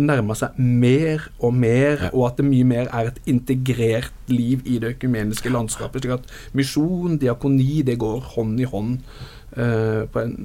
nærme 0.00 0.34
seg 0.38 0.56
mer 0.56 1.26
og 1.44 1.52
mer, 1.54 2.06
og 2.14 2.30
at 2.30 2.38
det 2.40 2.46
mye 2.48 2.64
mer 2.64 2.88
er 2.96 3.10
et 3.10 3.18
integrert 3.28 4.30
liv 4.32 4.62
i 4.64 4.78
det 4.80 4.94
økumeniske 4.96 5.52
landskapet. 5.52 6.02
slik 6.02 6.14
at 6.16 6.30
misjon, 6.56 7.18
diakoni, 7.20 7.82
det 7.84 7.98
går 8.00 8.20
hånd 8.34 8.60
i 8.60 8.68
hånd 8.68 8.94
eh, 9.56 10.08
på, 10.08 10.22
en, 10.22 10.38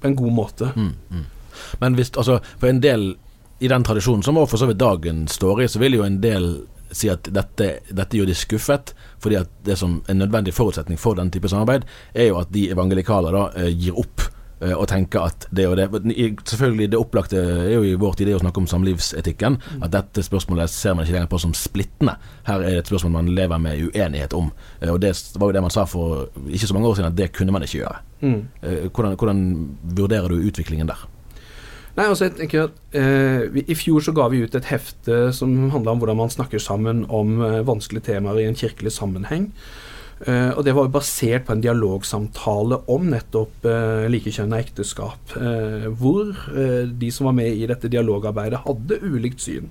på 0.00 0.10
en 0.10 0.16
god 0.18 0.34
måte. 0.34 0.72
Men 1.80 1.94
hvis, 1.94 2.10
altså, 2.16 2.40
for 2.58 2.68
en 2.72 2.82
del 2.82 3.12
i 3.62 3.70
den 3.70 3.84
tradisjonen, 3.86 4.24
som 4.26 4.36
også 4.36 4.50
for 4.50 4.64
så 4.64 4.66
vidt 4.72 4.80
dagen 4.82 5.26
står 5.30 5.62
i, 5.62 5.68
så 5.70 5.78
vil 5.78 6.00
jo 6.00 6.06
en 6.06 6.18
del 6.22 6.48
si 6.92 7.08
at 7.12 7.28
dette, 7.32 7.70
dette 7.90 8.16
gjør 8.18 8.26
de 8.30 8.34
skuffet, 8.36 8.92
fordi 9.22 9.36
at 9.40 9.50
det 9.64 9.78
som 9.80 10.00
er 10.06 10.14
en 10.14 10.22
nødvendig 10.24 10.54
forutsetning 10.54 10.98
for 11.00 11.14
den 11.18 11.30
type 11.30 11.48
samarbeid, 11.48 11.84
er 12.14 12.28
jo 12.30 12.38
at 12.42 12.52
de 12.52 12.68
evangelikale 12.74 13.32
da 13.34 13.48
eh, 13.56 13.70
gir 13.72 13.96
opp 13.98 14.22
eh, 14.60 14.74
og 14.76 14.86
tenker 14.90 15.24
at 15.26 15.46
det 15.50 15.66
og 15.68 15.76
det 15.76 15.86
Selvfølgelig, 16.46 16.90
det 16.92 16.98
opplagte 17.00 17.38
er 17.40 17.72
jo 17.74 17.82
i 17.88 17.94
vår 17.98 18.14
tid 18.18 18.28
det 18.30 18.36
å 18.36 18.42
snakke 18.42 18.60
om 18.62 18.68
samlivsetikken. 18.70 19.56
At 19.82 19.90
dette 19.94 20.22
spørsmålet 20.22 20.70
ser 20.70 20.94
man 20.94 21.04
ikke 21.06 21.16
lenger 21.16 21.32
på 21.32 21.40
som 21.42 21.54
splittende. 21.56 22.14
Her 22.46 22.60
er 22.62 22.68
det 22.76 22.82
et 22.84 22.92
spørsmål 22.92 23.12
man 23.16 23.32
lever 23.34 23.58
med 23.58 23.88
uenighet 23.88 24.36
om. 24.38 24.52
Eh, 24.80 24.90
Og 24.92 25.00
det 25.02 25.14
var 25.38 25.48
jo 25.50 25.56
det 25.56 25.62
man 25.64 25.74
sa 25.74 25.84
for 25.88 26.28
ikke 26.46 26.68
så 26.70 26.74
mange 26.76 26.88
år 26.92 26.94
siden, 27.00 27.10
at 27.12 27.18
det 27.18 27.32
kunne 27.32 27.52
man 27.56 27.62
ikke 27.66 27.80
gjøre. 27.82 27.98
Eh, 28.22 28.86
Hvordan, 28.92 29.16
hvordan 29.18 29.42
vurderer 29.98 30.28
du 30.28 30.46
utviklingen 30.46 30.86
der? 30.92 31.08
Nei, 31.92 32.06
altså 32.08 32.24
jeg 32.24 32.38
tenker 32.38 32.68
at 32.70 32.76
eh, 32.96 33.42
vi, 33.52 33.66
I 33.68 33.76
fjor 33.76 34.00
så 34.04 34.14
ga 34.16 34.30
vi 34.32 34.40
ut 34.46 34.54
et 34.56 34.68
hefte 34.70 35.26
som 35.36 35.52
handla 35.74 35.92
om 35.92 36.00
hvordan 36.00 36.22
man 36.22 36.32
snakker 36.32 36.62
sammen 36.62 37.04
om 37.12 37.34
eh, 37.44 37.58
vanskelige 37.68 38.06
temaer 38.08 38.40
i 38.40 38.46
en 38.48 38.56
kirkelig 38.56 38.94
sammenheng. 38.96 39.50
Eh, 40.24 40.50
og 40.56 40.64
Det 40.64 40.72
var 40.72 40.86
jo 40.86 40.94
basert 40.94 41.44
på 41.44 41.52
en 41.52 41.64
dialogsamtale 41.64 42.78
om 42.94 43.10
nettopp 43.12 43.68
eh, 43.68 44.06
likekjønna 44.08 44.62
ekteskap. 44.64 45.36
eh, 45.36 45.90
hvor 46.00 46.32
eh, 46.56 46.88
de 46.88 47.10
som 47.12 47.28
var 47.28 47.36
med 47.36 47.52
i 47.60 47.68
dette 47.68 47.92
dialogarbeidet, 47.92 48.62
hadde 48.64 49.02
ulikt 49.02 49.44
syn. 49.44 49.68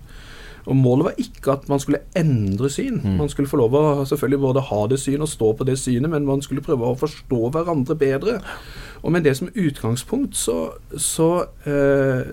Og 0.65 0.75
Målet 0.77 1.07
var 1.07 1.21
ikke 1.21 1.55
at 1.55 1.67
man 1.71 1.81
skulle 1.81 2.03
endre 2.17 2.69
syn. 2.69 3.01
Man 3.17 3.29
skulle 3.29 3.49
få 3.49 3.57
lov 3.61 3.75
å 3.77 3.83
selvfølgelig 4.05 4.41
både 4.43 4.65
ha 4.69 4.81
det 4.91 4.99
syn 5.01 5.25
og 5.25 5.31
stå 5.31 5.53
på 5.57 5.67
det 5.67 5.77
synet, 5.81 6.11
men 6.11 6.27
man 6.27 6.41
skulle 6.45 6.65
prøve 6.65 6.91
å 6.91 6.97
forstå 6.99 7.51
hverandre 7.55 7.97
bedre. 7.97 8.39
Og 9.01 9.11
med 9.11 9.25
det 9.25 9.37
som 9.37 9.49
utgangspunkt 9.57 10.37
så, 10.37 10.73
så 10.93 11.29
eh, 11.65 12.27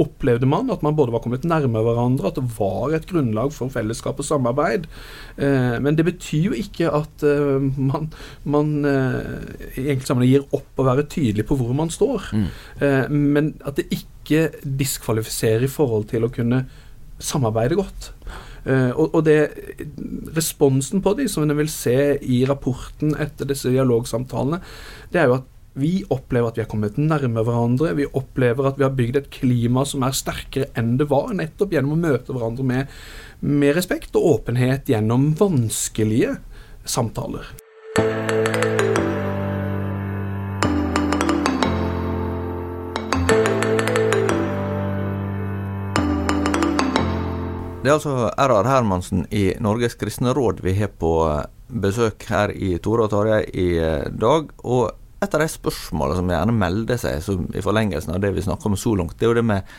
opplevde 0.00 0.48
man 0.48 0.70
at 0.72 0.82
man 0.84 0.96
både 0.96 1.12
var 1.14 1.22
kommet 1.24 1.44
nærmere 1.48 1.84
hverandre, 1.86 2.28
at 2.28 2.38
det 2.38 2.44
var 2.58 2.94
et 2.96 3.08
grunnlag 3.08 3.52
for 3.54 3.72
fellesskap 3.72 4.20
og 4.20 4.28
samarbeid. 4.28 4.86
Eh, 5.36 5.76
men 5.84 5.96
det 5.98 6.06
betyr 6.08 6.50
jo 6.50 6.58
ikke 6.58 6.92
at 6.92 7.24
eh, 7.28 7.66
man, 7.76 8.10
man 8.44 8.72
eh, 8.88 9.18
i 9.80 9.88
enkelte 9.88 10.12
sammenhenger 10.12 10.38
gir 10.38 10.60
opp 10.60 10.80
å 10.80 10.88
være 10.88 11.08
tydelig 11.12 11.46
på 11.48 11.58
hvor 11.60 11.74
man 11.76 11.92
står. 11.92 12.30
Eh, 12.80 13.08
men 13.12 13.54
at 13.64 13.80
det 13.80 13.88
ikke 13.92 14.48
diskvalifiserer 14.64 15.66
i 15.66 15.72
forhold 15.72 16.08
til 16.12 16.24
å 16.28 16.32
kunne 16.32 16.64
samarbeide 17.22 17.78
godt. 17.78 18.12
Eh, 18.62 18.90
og, 18.90 19.16
og 19.16 19.24
det 19.26 19.38
responsen 20.36 21.02
på 21.02 21.14
de, 21.18 21.28
som 21.30 21.46
en 21.46 21.56
vil 21.58 21.70
se 21.72 22.18
i 22.22 22.42
rapporten 22.48 23.16
etter 23.20 23.48
disse 23.50 23.72
dialogsamtalene, 23.72 24.62
det 25.12 25.22
er 25.22 25.30
jo 25.30 25.40
at 25.40 25.48
vi 25.72 26.02
opplever 26.12 26.50
at 26.50 26.58
vi 26.58 26.64
har 26.66 26.68
kommet 26.68 26.98
nærme 27.00 27.44
hverandre. 27.46 27.94
Vi 27.96 28.04
opplever 28.12 28.68
at 28.68 28.76
vi 28.76 28.84
har 28.84 28.92
bygd 28.96 29.18
et 29.18 29.30
klima 29.32 29.86
som 29.88 30.04
er 30.04 30.16
sterkere 30.16 30.68
enn 30.76 30.98
det 31.00 31.08
var, 31.08 31.32
nettopp 31.36 31.72
gjennom 31.72 31.96
å 31.96 32.02
møte 32.02 32.36
hverandre 32.36 32.66
med, 32.68 32.92
med 33.40 33.76
respekt 33.78 34.18
og 34.20 34.28
åpenhet 34.36 34.92
gjennom 34.92 35.30
vanskelige 35.40 36.36
samtaler. 36.84 37.54
Det 47.82 47.90
er 47.90 47.96
altså 47.96 48.28
R.R. 48.38 48.66
Hermansen 48.70 49.24
i 49.34 49.48
Norges 49.58 49.96
kristne 49.98 50.30
råd 50.36 50.60
vi 50.62 50.76
har 50.78 50.92
på 51.02 51.16
eh, 51.26 51.48
besøk 51.82 52.22
her 52.30 52.52
i 52.54 52.76
Tore 52.78 53.08
og 53.08 53.10
Tarjei 53.10 53.40
i 53.58 53.64
eh, 53.82 54.04
dag. 54.06 54.52
Og 54.62 54.92
et 55.18 55.34
av 55.34 55.42
de 55.42 55.48
spørsmålene 55.50 56.20
som 56.20 56.30
gjerne 56.30 56.54
melder 56.54 57.00
seg 57.02 57.26
i 57.58 57.64
forlengelsen 57.64 58.14
av 58.14 58.20
det 58.22 58.30
vi 58.36 58.44
snakker 58.46 58.70
om 58.70 58.78
så 58.78 58.94
langt, 59.00 59.16
det 59.18 59.26
er 59.26 59.32
jo 59.32 59.40
det 59.40 59.44
med 59.50 59.74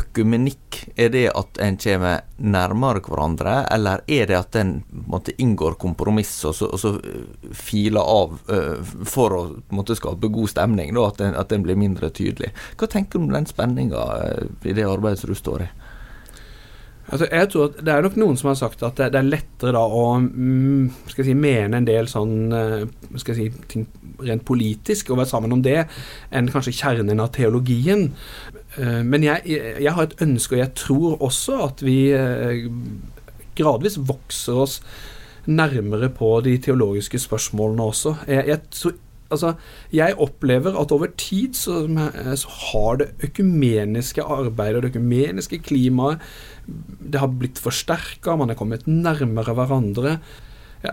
økumenikk. 0.00 0.80
Er 0.96 1.12
det 1.12 1.26
at 1.28 1.60
en 1.60 1.76
kommer 1.84 2.24
nærmere 2.40 3.04
hverandre, 3.04 3.58
eller 3.76 4.00
er 4.08 4.32
det 4.32 4.40
at 4.40 4.56
en 4.56 4.74
måte, 5.12 5.36
inngår 5.36 5.76
kompromiss 5.82 6.32
og 6.48 6.56
så, 6.56 6.72
og 6.72 6.80
så 6.80 6.96
eh, 7.04 7.52
filer 7.52 8.00
av 8.00 8.38
uh, 8.48 8.92
for 9.04 9.36
å 9.36 9.42
måte, 9.76 10.00
skape 10.00 10.32
god 10.32 10.56
stemning? 10.56 10.96
Da, 10.96 11.04
at, 11.12 11.20
den, 11.20 11.36
at 11.36 11.52
den 11.52 11.68
blir 11.68 11.76
mindre 11.76 12.08
tydelig. 12.08 12.54
Hva 12.80 12.88
tenker 12.88 13.20
du 13.20 13.26
om 13.28 13.36
den 13.36 13.52
spenninga 13.52 14.08
uh, 14.24 14.46
i 14.64 14.72
det 14.72 14.88
arbeidet 14.88 15.20
som 15.20 15.36
du 15.36 15.36
står 15.36 15.68
i? 15.68 15.72
Altså, 17.12 17.28
jeg 17.28 17.48
tror 17.52 17.66
at 17.68 17.80
Det 17.84 17.92
er 17.92 18.04
nok 18.06 18.14
noen 18.20 18.38
som 18.40 18.48
har 18.48 18.58
sagt 18.58 18.82
at 18.86 18.96
det, 18.96 19.10
det 19.12 19.20
er 19.20 19.28
lettere 19.28 19.74
da 19.76 19.82
å 19.84 20.04
mm, 20.22 21.10
skal 21.10 21.22
jeg 21.22 21.28
si, 21.28 21.36
mene 21.36 21.78
en 21.78 21.88
del 21.88 22.08
sånn 22.08 22.34
uh, 22.56 22.86
skal 23.20 23.34
jeg 23.34 23.52
si, 23.52 23.66
ting 23.68 23.86
rent 24.22 24.44
politisk 24.46 25.10
og 25.10 25.18
være 25.18 25.32
sammen 25.32 25.54
om 25.56 25.62
det, 25.64 25.82
enn 26.30 26.50
kanskje 26.52 26.74
kjernen 26.78 27.20
av 27.20 27.32
teologien. 27.34 28.08
Uh, 28.78 29.00
men 29.04 29.26
jeg, 29.26 29.44
jeg, 29.50 29.92
har 29.92 30.06
et 30.06 30.20
ønske, 30.24 30.56
og 30.56 30.62
jeg 30.62 30.74
tror 30.78 31.24
også 31.28 31.58
at 31.66 31.82
vi 31.84 31.96
uh, 32.16 32.68
gradvis 33.58 33.98
vokser 34.00 34.62
oss 34.64 34.78
nærmere 35.50 36.08
på 36.14 36.36
de 36.46 36.56
teologiske 36.62 37.18
spørsmålene 37.18 37.88
også. 37.92 38.14
Jeg, 38.30 38.46
jeg 38.52 38.60
tror 38.70 38.96
altså, 39.32 39.54
jeg 39.92 40.16
opplever 40.20 40.76
at 40.78 40.92
over 40.94 41.10
tid 41.18 41.56
så, 41.58 41.82
så, 42.36 42.52
har 42.72 43.02
det 43.02 43.10
økumeniske 43.28 44.22
arbeidet 44.22 44.78
og 44.78 44.86
det 44.86 44.94
økumeniske 44.94 45.62
klimaet 45.66 46.22
det 46.66 47.18
har 47.18 47.30
blitt 47.34 47.58
forsterka, 47.58 48.36
man 48.38 48.52
er 48.52 48.58
kommet 48.58 48.86
nærmere 48.86 49.54
hverandre. 49.56 50.18
Ja, 50.82 50.92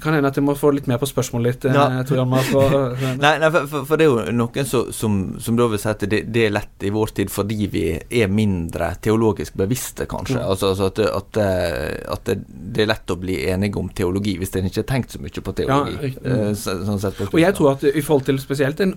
kan 0.00 0.14
hende 0.16 0.30
at 0.30 0.38
jeg 0.38 0.44
må 0.46 0.54
få 0.56 0.70
litt 0.72 0.86
mer 0.88 1.00
på 1.00 1.08
spørsmålet 1.08 1.58
ditt. 1.66 1.74
Ja. 1.76 2.02
For, 2.08 2.76
nei, 3.24 3.32
nei 3.42 3.50
for, 3.52 3.84
for, 3.84 4.00
det 4.00 4.06
er 4.06 4.08
jo 4.08 4.32
noen 4.32 4.68
som, 4.68 4.88
som, 4.94 5.18
som 5.42 5.58
da 5.58 5.66
vil 5.68 5.82
si 5.82 5.90
at 5.90 6.04
det, 6.08 6.22
det, 6.32 6.46
er 6.46 6.54
lett 6.54 6.86
i 6.88 6.92
vår 6.94 7.12
tid 7.18 7.32
fordi 7.32 7.68
vi 7.72 7.84
er 7.98 8.32
mindre 8.32 8.94
teologisk 9.04 9.58
bevisste, 9.60 10.08
kanskje. 10.08 10.38
Mm. 10.40 10.46
Altså, 10.48 10.72
altså 10.72 10.88
at, 10.88 11.02
at, 11.20 11.42
eh, 11.44 11.98
at 12.14 12.32
det, 12.32 12.84
er 12.84 12.90
lett 12.92 13.12
å 13.12 13.18
bli 13.20 13.36
enige 13.52 13.80
om 13.80 13.92
teologi 13.92 14.38
hvis 14.40 14.56
en 14.56 14.70
ikke 14.70 14.82
har 14.84 14.90
tenkt 14.94 15.14
så 15.16 15.22
mye 15.22 15.44
på 15.44 15.56
teologi. 15.60 16.14
Ja, 16.16 16.40
mm. 16.48 16.58
sånn 16.58 17.02
sett, 17.02 17.22
og 17.28 17.40
jeg 17.42 17.56
tror 17.58 17.74
at 17.76 17.84
i 17.88 18.00
forhold 18.00 18.28
til 18.30 18.40
spesielt 18.42 18.80
en 18.84 18.96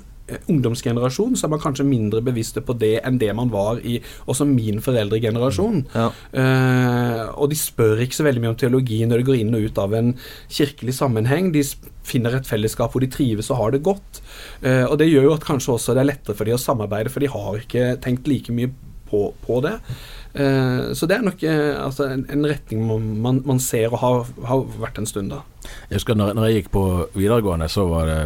ungdomsgenerasjon 0.52 1.38
så 1.38 1.48
er 1.48 1.54
man 1.54 1.64
kanskje 1.64 1.88
mindre 1.88 2.22
bevisste 2.26 2.64
på 2.66 2.76
det 2.80 2.98
enn 3.06 3.20
det 3.22 3.32
man 3.38 3.52
var 3.54 3.82
i 3.86 3.98
også 4.30 4.48
min 4.50 4.82
foreldregenerasjon. 4.84 5.84
Ja. 5.96 6.10
Uh, 6.36 7.24
og 7.36 7.52
de 7.52 7.60
spør 7.60 8.04
ikke 8.04 8.20
så 8.20 8.28
veldig 8.28 8.44
mye 8.44 8.54
om 8.54 8.60
teologi 8.60 9.02
når 9.08 9.22
de 9.22 9.28
går 9.30 9.42
inn 9.42 9.58
og 9.58 9.68
ut 9.68 9.82
av 9.82 9.96
en 9.98 10.14
kirkelig 10.52 10.96
sammenheng. 10.98 11.52
De 11.56 11.66
finner 12.08 12.38
et 12.38 12.48
fellesskap 12.50 12.94
hvor 12.94 13.04
de 13.04 13.12
trives 13.12 13.52
og 13.54 13.62
har 13.62 13.76
det 13.76 13.84
godt. 13.86 14.22
Uh, 14.64 14.86
og 14.88 14.98
det 15.02 15.12
gjør 15.12 15.30
jo 15.30 15.36
at 15.36 15.48
kanskje 15.48 15.76
også 15.76 15.98
det 15.98 16.06
er 16.06 16.14
lettere 16.14 16.38
for 16.38 16.48
de 16.48 16.56
å 16.56 16.62
samarbeide, 16.62 17.14
for 17.14 17.24
de 17.24 17.32
har 17.32 17.62
ikke 17.62 17.92
tenkt 18.04 18.30
like 18.32 18.56
mye 18.56 18.72
på, 19.12 19.28
på 19.46 19.60
det. 19.66 19.78
Uh, 20.32 20.92
så 20.96 21.08
det 21.10 21.18
er 21.18 21.26
nok 21.26 21.44
altså 21.44 22.08
en, 22.14 22.46
retning 22.48 22.86
man, 22.88 23.42
man, 23.46 23.60
ser 23.60 23.92
og 23.92 24.00
har, 24.00 24.30
har, 24.48 24.68
vært 24.80 25.02
en 25.02 25.10
stund, 25.10 25.34
da. 25.34 25.42
Jeg 25.90 26.00
husker 26.00 26.18
når, 26.18 26.34
når 26.34 26.48
jeg 26.48 26.62
gikk 26.62 26.70
på 26.74 26.84
videregående, 27.14 27.68
så 27.70 27.86
var 27.90 28.08
det 28.10 28.22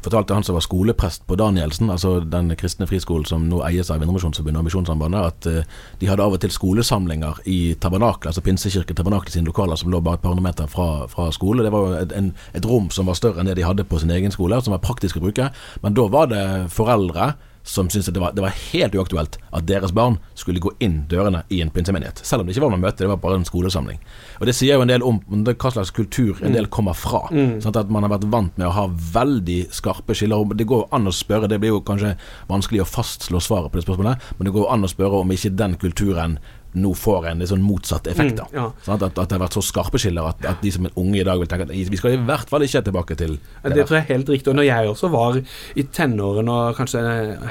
fortalte 0.00 0.32
han 0.32 0.44
som 0.46 0.56
var 0.56 0.64
skoleprest 0.64 1.26
på 1.28 1.36
Danielsen, 1.36 1.90
altså 1.92 2.20
den 2.24 2.54
kristne 2.56 2.86
friskolen 2.88 3.26
som 3.28 3.44
nå 3.50 3.60
eies 3.66 3.90
av 3.92 4.00
Indremisjonsforbundet 4.00 4.62
og 4.62 4.68
Misjonssambandet, 4.68 5.26
at 5.26 5.48
uh, 5.50 5.82
de 6.00 6.08
hadde 6.08 6.24
av 6.24 6.36
og 6.36 6.40
til 6.40 6.54
skolesamlinger 6.54 7.42
i 7.50 7.58
tabernaklet, 7.80 8.30
altså 8.30 8.44
Pinsekirken 8.46 8.96
Tabernakel 8.96 9.34
sine 9.34 9.50
lokaler, 9.50 9.76
som 9.76 9.92
lå 9.92 10.00
bare 10.00 10.20
et 10.20 10.24
par 10.24 10.34
hundre 10.34 10.46
meter 10.46 10.70
fra, 10.72 11.04
fra 11.10 11.28
skole. 11.36 11.66
Det 11.66 11.74
var 11.74 11.98
et, 12.00 12.16
en, 12.16 12.32
et 12.56 12.66
rom 12.66 12.88
som 12.94 13.10
var 13.10 13.18
større 13.18 13.42
enn 13.42 13.50
det 13.50 13.58
de 13.60 13.66
hadde 13.66 13.84
på 13.88 14.00
sin 14.00 14.14
egen 14.14 14.32
skole, 14.32 14.62
som 14.64 14.76
var 14.76 14.84
praktisk 14.84 15.20
å 15.20 15.24
bruke. 15.26 15.50
Men 15.84 15.98
da 15.98 16.08
var 16.12 16.32
det 16.32 16.44
foreldre 16.72 17.34
som 17.62 17.90
syntes 17.90 18.08
det 18.14 18.20
var, 18.20 18.32
det 18.32 18.42
var 18.42 18.54
helt 18.72 18.94
uaktuelt 18.94 19.36
at 19.52 19.66
deres 19.68 19.92
barn 19.92 20.18
skulle 20.38 20.62
gå 20.62 20.72
inn 20.82 21.02
dørene 21.10 21.42
i 21.52 21.60
en 21.62 21.70
pinsemenighet. 21.70 22.22
Selv 22.24 22.42
om 22.42 22.48
det 22.48 22.54
ikke 22.54 22.64
var 22.64 22.72
noe 22.74 22.82
møte, 22.82 23.02
det 23.02 23.10
var 23.10 23.20
bare 23.20 23.40
en 23.40 23.46
skolesamling. 23.46 24.00
Og 24.40 24.46
Det 24.48 24.54
sier 24.56 24.78
jo 24.78 24.84
en 24.84 24.92
del 24.92 25.04
om 25.06 25.20
hva 25.28 25.72
slags 25.74 25.92
kultur 25.94 26.40
en 26.40 26.56
del 26.56 26.66
mm. 26.68 26.72
kommer 26.72 26.96
fra. 26.96 27.26
Mm. 27.30 27.58
Sånn 27.64 27.76
at 27.76 27.92
man 27.92 28.06
har 28.06 28.14
vært 28.14 28.28
vant 28.32 28.56
med 28.60 28.68
å 28.68 28.74
ha 28.76 28.86
veldig 28.88 29.60
skarpe 29.76 30.16
skiller. 30.16 30.56
Det 30.56 30.68
går 30.70 30.88
an 30.96 31.10
å 31.10 31.14
spørre, 31.14 31.50
det 31.50 31.60
blir 31.62 31.74
jo 31.74 31.82
kanskje 31.84 32.16
vanskelig 32.50 32.84
å 32.84 32.88
fastslå 32.88 33.42
svaret 33.44 33.72
på 33.72 33.80
det 33.80 33.86
spørsmålet, 33.86 34.30
men 34.38 34.48
det 34.48 34.56
går 34.56 34.70
an 34.72 34.86
å 34.86 34.90
spørre 34.90 35.22
om 35.22 35.34
ikke 35.34 35.54
den 35.58 35.76
kulturen 35.80 36.38
nå 36.78 36.92
får 36.94 37.26
en 37.30 37.42
sånn 37.50 37.62
motsatt 37.64 38.06
effekt. 38.10 38.36
da 38.38 38.46
mm, 38.46 38.54
ja. 38.54 38.66
sånn 38.84 38.96
at, 38.98 39.06
at, 39.10 39.30
det 39.30 39.36
har 39.36 39.42
vært 39.42 39.56
så 39.58 39.62
skarpe 39.64 40.00
skiller 40.00 40.28
at, 40.30 40.44
at, 40.46 40.60
de 40.62 40.72
som 40.74 40.86
er 40.86 40.94
unge 41.00 41.18
i 41.20 41.26
dag 41.26 41.40
vil 41.40 41.50
tenke 41.50 41.66
at 41.66 41.72
vi 41.74 41.98
skal 41.98 42.14
i 42.14 42.20
hvert 42.28 42.50
fall 42.50 42.64
ikke 42.66 42.84
tilbake 42.86 43.16
til 43.18 43.36
det. 43.38 43.74
Det 43.74 43.86
tror 43.88 43.98
jeg 43.98 44.04
er 44.04 44.10
helt 44.12 44.32
riktig. 44.34 44.52
Og 44.52 44.58
når 44.60 44.68
jeg 44.68 44.92
også 44.92 45.10
var 45.12 45.40
i 45.40 45.86
tenårene 45.98 46.54
og 46.54 46.78
kanskje 46.78 47.02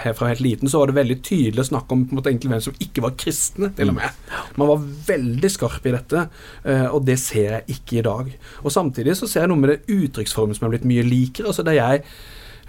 herfra 0.05 0.31
helt 0.31 0.43
liten, 0.45 0.71
så 0.71 0.81
var 0.81 0.91
det 0.91 0.97
veldig 0.99 1.19
tydelig 1.25 1.65
å 1.65 1.69
snakke 1.71 1.95
om 1.95 2.07
måte 2.15 2.31
egentlig 2.31 2.53
hvem 2.53 2.65
som 2.69 2.79
ikke 2.85 3.05
var 3.05 3.15
kristne, 3.19 3.71
til 3.77 3.91
og 3.91 3.99
med. 3.99 4.25
Man 4.59 4.71
var 4.71 4.89
veldig 5.09 5.53
skarp 5.53 5.85
i 5.89 5.95
dette, 5.95 6.25
eh, 6.63 6.87
og 6.87 7.03
det 7.07 7.19
ser 7.21 7.59
jeg 7.59 7.77
ikke 7.79 7.99
i 7.99 8.05
dag. 8.07 8.33
Og 8.63 8.73
samtidig 8.73 9.17
så 9.19 9.29
ser 9.29 9.45
jeg 9.45 9.53
noe 9.53 9.61
med 9.61 9.73
det 9.73 9.97
uttrykksformen 9.99 10.57
som 10.57 10.67
er 10.67 10.75
blitt 10.75 10.87
mye 10.89 11.05
likere. 11.07 11.49
altså 11.51 11.65
det 11.67 11.79
jeg 11.79 12.05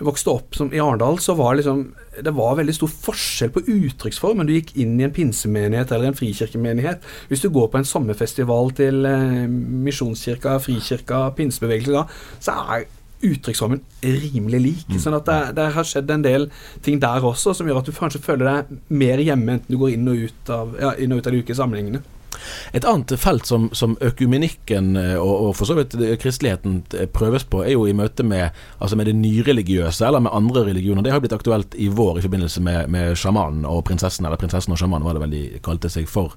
vokste 0.06 0.32
opp 0.32 0.56
som, 0.56 0.70
i 0.72 0.80
Arendal, 0.82 1.18
så 1.22 1.34
var 1.38 1.58
liksom, 1.58 1.82
det 2.24 2.32
var 2.36 2.58
veldig 2.58 2.74
stor 2.76 2.92
forskjell 2.92 3.52
på 3.54 3.64
uttrykksformen. 3.64 4.48
Du 4.48 4.54
gikk 4.54 4.72
inn 4.80 4.94
i 5.00 5.06
en 5.06 5.14
pinsemenighet 5.14 5.92
eller 5.92 6.10
en 6.10 6.18
frikirkemenighet. 6.18 7.04
Hvis 7.30 7.44
du 7.44 7.50
går 7.52 7.68
på 7.72 7.80
en 7.80 7.88
sommerfestival 7.88 8.72
til 8.78 9.04
eh, 9.08 9.44
Misjonskirka, 9.88 10.58
Frikirka, 10.64 11.26
pinsebevegelse, 11.36 12.06
så 12.40 12.56
er 12.76 12.88
uttrykksformen 13.20 13.82
rimelig 14.02 14.60
lik. 14.64 14.86
Mm. 14.88 15.00
sånn 15.02 15.18
at 15.18 15.26
det, 15.28 15.40
det, 15.58 15.66
har 15.74 15.86
skjedd 15.86 16.12
en 16.14 16.24
del 16.24 16.48
ting 16.84 17.00
der 17.02 17.26
også 17.26 17.52
som 17.56 17.68
gjør 17.68 17.82
at 17.82 17.90
du 17.90 17.96
kanskje 17.96 18.22
føler 18.24 18.48
deg 18.48 18.94
mer 19.02 19.20
hjemme 19.20 19.58
enten 19.58 19.74
du 19.74 19.80
går 19.80 19.96
inn 19.96 20.08
og 20.08 20.24
ut 20.24 20.54
av, 20.54 20.72
ja, 20.80 20.94
inn 20.96 21.12
og 21.12 21.20
ut 21.20 21.28
av 21.28 21.34
de 21.34 21.42
ulike 21.42 21.56
sammenhengene. 21.56 22.02
Et 22.72 22.84
annet 22.84 23.12
felt 23.18 23.46
som, 23.46 23.68
som 23.72 23.96
økumenikken 24.00 24.96
eh, 24.96 25.16
og, 25.18 25.32
og, 25.48 25.52
for 25.58 25.68
så 25.68 25.76
vidt 25.78 25.96
eh, 25.98 26.16
kristeligheten 26.20 26.80
eh, 26.96 27.08
prøves 27.10 27.44
på, 27.50 27.62
er 27.64 27.74
jo 27.74 27.86
i 27.88 27.94
møte 27.96 28.24
med, 28.26 28.56
altså 28.78 28.98
med 28.98 29.10
det 29.10 29.16
nyreligiøse, 29.18 30.06
eller 30.06 30.24
med 30.24 30.34
andre 30.36 30.64
religioner. 30.70 31.04
Det 31.04 31.14
har 31.14 31.22
blitt 31.22 31.36
aktuelt 31.36 31.74
i 31.74 31.88
vår 31.92 32.20
i 32.20 32.26
forbindelse 32.26 32.62
med, 32.64 32.90
med 32.92 33.16
sjamanen 33.18 33.66
og 33.68 33.84
prinsessen, 33.88 34.26
eller 34.26 34.40
prinsessen 34.40 34.74
og 34.74 34.80
sjamanen 34.80 35.06
var 35.06 35.18
det 35.18 35.24
vel 35.24 35.34
de 35.34 35.42
kalte 35.64 35.90
seg 35.92 36.08
for. 36.10 36.36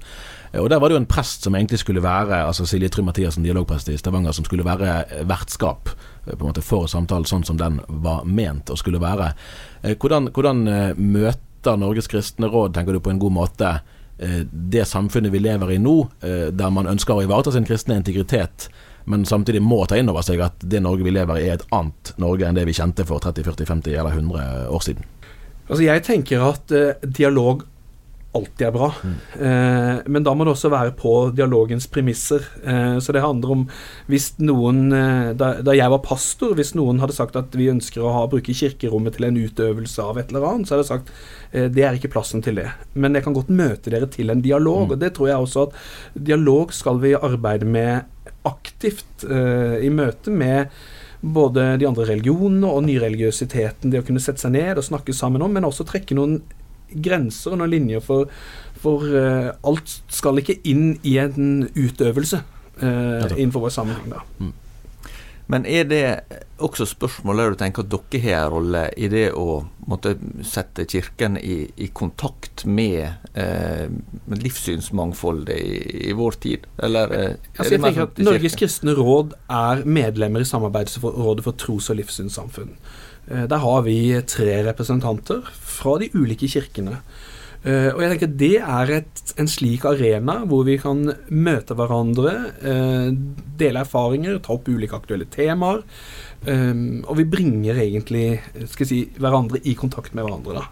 Og 0.53 0.69
Der 0.69 0.77
var 0.77 0.89
det 0.89 0.93
jo 0.93 1.01
en 1.01 1.09
prest 1.09 1.47
som 1.47 1.55
egentlig 1.57 1.79
skulle 1.81 2.03
være 2.03 2.43
altså 2.45 2.65
Silje 2.69 2.91
Trym 2.93 3.07
Mathiassen, 3.09 3.45
dialogprest 3.45 3.89
i 3.89 3.97
Stavanger, 3.97 4.35
som 4.37 4.45
skulle 4.45 4.65
være 4.65 5.23
vertskap 5.25 5.89
på 6.27 6.37
en 6.37 6.51
måte 6.51 6.61
for 6.61 6.85
samtalen 6.87 7.25
sånn 7.25 7.45
som 7.47 7.57
den 7.57 7.79
var 8.05 8.21
ment 8.29 8.69
å 8.69 8.77
skulle 8.77 9.01
være. 9.01 9.31
Hvordan, 9.81 10.29
hvordan 10.29 10.61
møter 10.93 11.79
Norges 11.81 12.07
kristne 12.11 12.51
råd, 12.53 12.77
tenker 12.77 12.93
du, 12.93 13.01
på 13.01 13.09
en 13.09 13.23
god 13.23 13.33
måte 13.33 13.73
Eh, 13.73 13.92
det 14.51 14.85
samfunnet 14.85 15.33
vi 15.33 15.39
lever 15.39 15.71
i 15.71 15.79
nå, 15.81 15.95
eh, 16.21 16.47
der 16.53 16.73
man 16.73 16.87
ønsker 16.87 17.17
å 17.17 17.23
ivareta 17.25 17.51
sin 17.51 17.65
kristne 17.65 17.97
integritet, 17.97 18.69
men 19.05 19.25
samtidig 19.25 19.61
må 19.63 19.81
ta 19.89 19.97
inn 19.99 20.11
over 20.11 20.23
seg 20.23 20.43
at 20.45 20.63
det 20.63 20.83
Norge 20.83 21.03
vi 21.03 21.11
lever 21.11 21.41
i, 21.41 21.47
er 21.49 21.57
et 21.57 21.67
annet 21.75 22.13
Norge 22.21 22.47
enn 22.47 22.55
det 22.55 22.67
vi 22.69 22.75
kjente 22.77 23.05
for 23.07 23.23
30, 23.23 23.43
40, 23.49 23.67
50 23.67 23.97
eller 23.99 24.15
100 24.15 24.69
år 24.71 24.85
siden. 24.85 25.09
Altså 25.67 25.83
Jeg 25.83 26.03
tenker 26.03 26.43
at 26.45 26.71
uh, 26.75 27.03
dialog 27.03 27.63
alltid 28.33 28.67
er 28.67 28.73
bra. 28.73 28.89
Mm. 29.03 29.17
Men 30.13 30.25
da 30.25 30.33
må 30.35 30.45
det 30.45 30.53
også 30.55 30.71
være 30.73 30.93
på 30.97 31.13
dialogens 31.35 31.87
premisser. 31.91 32.45
Eh, 32.65 32.97
så 33.03 33.13
det 33.15 33.23
handler 33.23 33.53
om 33.55 33.65
hvis 34.09 34.31
noen 34.41 34.87
eh, 34.95 35.33
da, 35.37 35.75
jeg 35.75 35.91
var 35.93 36.01
pastor, 36.05 36.55
hvis 36.57 36.73
noen 36.77 37.01
hadde 37.03 37.15
sagt 37.17 37.37
at 37.39 37.53
vi 37.57 37.69
ønsker 37.71 38.03
å 38.03 38.13
ha, 38.15 38.23
bruke 38.31 38.55
kirkerommet 38.57 39.17
til 39.17 39.29
en 39.29 39.37
utøvelse 39.37 40.05
av 40.05 40.21
et 40.21 40.33
eller 40.33 40.47
annet, 40.49 40.69
så 40.69 40.75
hadde 40.75 40.85
jeg 40.85 40.93
sagt 40.93 41.13
det 41.53 41.83
er 41.85 41.93
ikke 41.93 42.09
plassen 42.15 42.41
til 42.41 42.57
det. 42.57 42.71
Men 42.97 43.13
jeg 43.13 43.27
kan 43.27 43.35
godt 43.35 43.51
møte 43.53 43.91
dere 43.93 44.07
til 44.09 44.33
en 44.33 44.41
dialog. 44.41 44.87
Mm. 44.87 44.95
Og 44.95 45.01
det 45.03 45.11
tror 45.13 45.29
jeg 45.29 45.45
også 45.45 45.67
at 45.67 45.75
dialog 46.31 46.73
skal 46.73 46.97
vi 47.03 47.13
arbeide 47.13 47.67
med 47.69 48.33
aktivt 48.49 49.21
i 49.23 49.91
møte 49.93 50.33
med 50.33 50.73
både 51.23 51.77
de 51.77 51.87
andre 51.87 52.07
religionene 52.09 52.67
og 52.67 52.83
nyreligiøsiteten. 52.87 53.93
Det 53.93 54.01
å 54.01 54.07
kunne 54.07 54.23
sette 54.23 54.41
seg 54.43 54.55
ned 54.57 54.81
og 54.81 54.87
snakke 54.89 55.13
sammen 55.15 55.45
om, 55.45 55.53
men 55.53 55.67
også 55.67 55.85
trekke 55.87 56.17
noen 56.17 56.41
grenser 56.91 57.53
og 57.53 57.61
noen 57.61 57.73
linjer 57.73 58.03
for, 58.03 58.31
for 58.83 59.05
uh, 59.07 59.53
alt 59.69 59.95
skal 60.13 60.41
ikke 60.41 60.59
inn 60.69 60.97
i 61.07 61.17
en 61.21 61.67
utøvelse 61.75 62.41
uh, 62.81 63.31
innenfor 63.35 63.67
vår 63.67 63.75
sammenheng. 63.77 64.11
da. 64.13 64.23
Mm. 64.39 64.53
Men 65.53 65.67
er 65.69 65.85
det 65.85 66.03
også 66.65 66.87
spørsmålet 66.89 67.53
du 67.53 67.59
tenker 67.59 67.85
at 67.85 67.91
dere 67.93 68.21
har 68.23 68.47
en 68.47 68.53
rolle 68.55 68.81
i 68.97 69.09
det 69.11 69.27
å 69.37 69.59
måtte 69.85 70.15
sette 70.47 70.87
Kirken 70.89 71.35
i, 71.37 71.67
i 71.77 71.89
kontakt 71.93 72.63
med, 72.65 73.27
eh, 73.37 73.85
med 74.25 74.41
livssynsmangfoldet 74.41 75.59
i, 75.59 75.77
i, 76.09 76.15
vår 76.17 76.39
tid? 76.41 76.65
Eller 76.81 77.13
eh, 77.13 77.35
altså, 77.53 77.75
jeg 77.75 77.83
tenker 77.83 78.07
at 78.07 78.23
Norges 78.25 78.57
kristne 78.57 78.95
råd 78.97 79.35
er 79.53 79.83
medlemmer 79.85 80.41
i 80.41 80.49
Samarbeidsrådet 80.49 81.45
for 81.45 81.59
tros- 81.59 81.91
og 81.93 82.01
livssynssamfunn. 82.01 82.73
Eh, 83.27 83.45
der 83.51 83.61
har 83.61 83.85
vi 83.85 83.99
tre 84.25 84.57
representanter 84.65 85.45
fra 85.53 85.99
de 86.01 86.09
ulike 86.17 86.49
kirkene. 86.49 86.97
Eh, 87.63 87.89
og 87.93 88.01
jeg 88.03 88.11
tenker 88.11 88.31
det 88.41 88.55
er 88.59 88.89
et, 88.97 89.21
en 89.39 89.47
slik 89.47 89.85
arena 89.87 90.41
hvor 90.49 90.65
vi 90.67 90.75
kan 90.81 91.05
møte 91.31 91.77
hverandre, 91.79 92.33
eh, 92.59 93.09
dele 93.59 93.85
erfaringer, 93.85 94.41
ta 94.43 94.57
opp 94.57 94.67
ulike 94.67 94.97
aktuelle 94.99 95.29
temaer. 95.31 95.83
eh, 96.45 96.73
og 97.07 97.15
vi 97.17 97.23
bringer 97.23 97.79
egentlig 97.79 98.41
si, 98.67 99.05
hverandre 99.15 99.63
i 99.63 99.75
kontakt 99.79 100.13
med 100.13 100.27
hverandre. 100.27 100.59
da. 100.59 100.67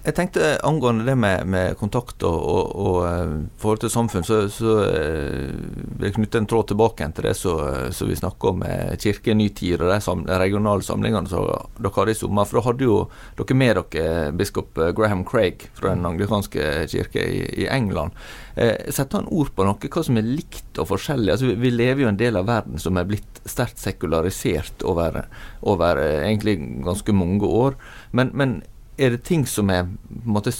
Jeg 0.00 0.16
tenkte 0.16 0.54
angående 0.64 1.04
det 1.04 1.14
med, 1.20 1.42
med 1.52 1.74
kontakt 1.76 2.24
og, 2.24 2.36
og, 2.40 2.70
og 2.80 2.94
eh, 3.04 3.32
forhold 3.60 3.82
til 3.82 3.92
samfunn, 3.92 4.24
så, 4.24 4.38
så 4.48 4.76
eh, 4.86 5.50
vil 5.98 6.06
jeg 6.08 6.14
knytte 6.16 6.40
en 6.40 6.48
tråd 6.48 6.70
tilbake 6.70 7.08
til 7.16 7.28
det 7.28 7.34
som 7.36 8.08
vi 8.08 8.16
snakka 8.16 8.52
om 8.54 8.64
Kirke 9.02 9.34
Ny 9.36 9.50
Tid 9.52 9.82
og 9.82 9.92
de, 9.92 9.98
sam, 10.00 10.24
regionale 10.40 10.86
samlingene 10.86 11.28
som 11.28 11.44
dere 11.76 11.92
hadde 11.98 12.14
i 12.16 12.20
sommer. 12.22 12.48
For 12.48 12.60
da 12.60 12.64
hadde 12.70 12.88
jo 12.88 12.96
dere 13.42 13.58
med 13.60 13.82
dere 13.92 14.32
biskop 14.40 14.80
Graham 14.96 15.26
Craig 15.28 15.68
fra 15.76 15.92
den 15.92 16.08
anglikanske 16.08 16.70
kirke 16.88 17.20
i, 17.20 17.44
i 17.66 17.68
England. 17.68 18.16
Eh, 18.56 18.88
Setter 18.88 19.20
han 19.20 19.28
ord 19.28 19.52
på 19.52 19.68
noe, 19.68 19.92
hva 19.92 20.06
som 20.06 20.16
er 20.16 20.32
likt 20.32 20.80
og 20.80 20.88
forskjellig? 20.94 21.34
Altså, 21.36 21.52
vi, 21.52 21.60
vi 21.60 21.76
lever 21.76 22.06
jo 22.06 22.10
en 22.14 22.24
del 22.24 22.40
av 22.40 22.48
verden 22.48 22.80
som 22.80 22.96
er 22.96 23.08
blitt 23.12 23.44
sterkt 23.44 23.80
sekularisert 23.80 24.80
over, 24.88 25.26
over 25.60 26.00
eh, 26.00 26.22
egentlig 26.24 26.56
ganske 26.88 27.12
mange 27.12 27.44
år. 27.44 27.76
men, 28.16 28.32
men 28.32 28.62
er 29.00 29.14
det 29.14 29.22
ting 29.26 29.46
som 29.48 29.70
er 29.72 29.88
måte, 30.28 30.52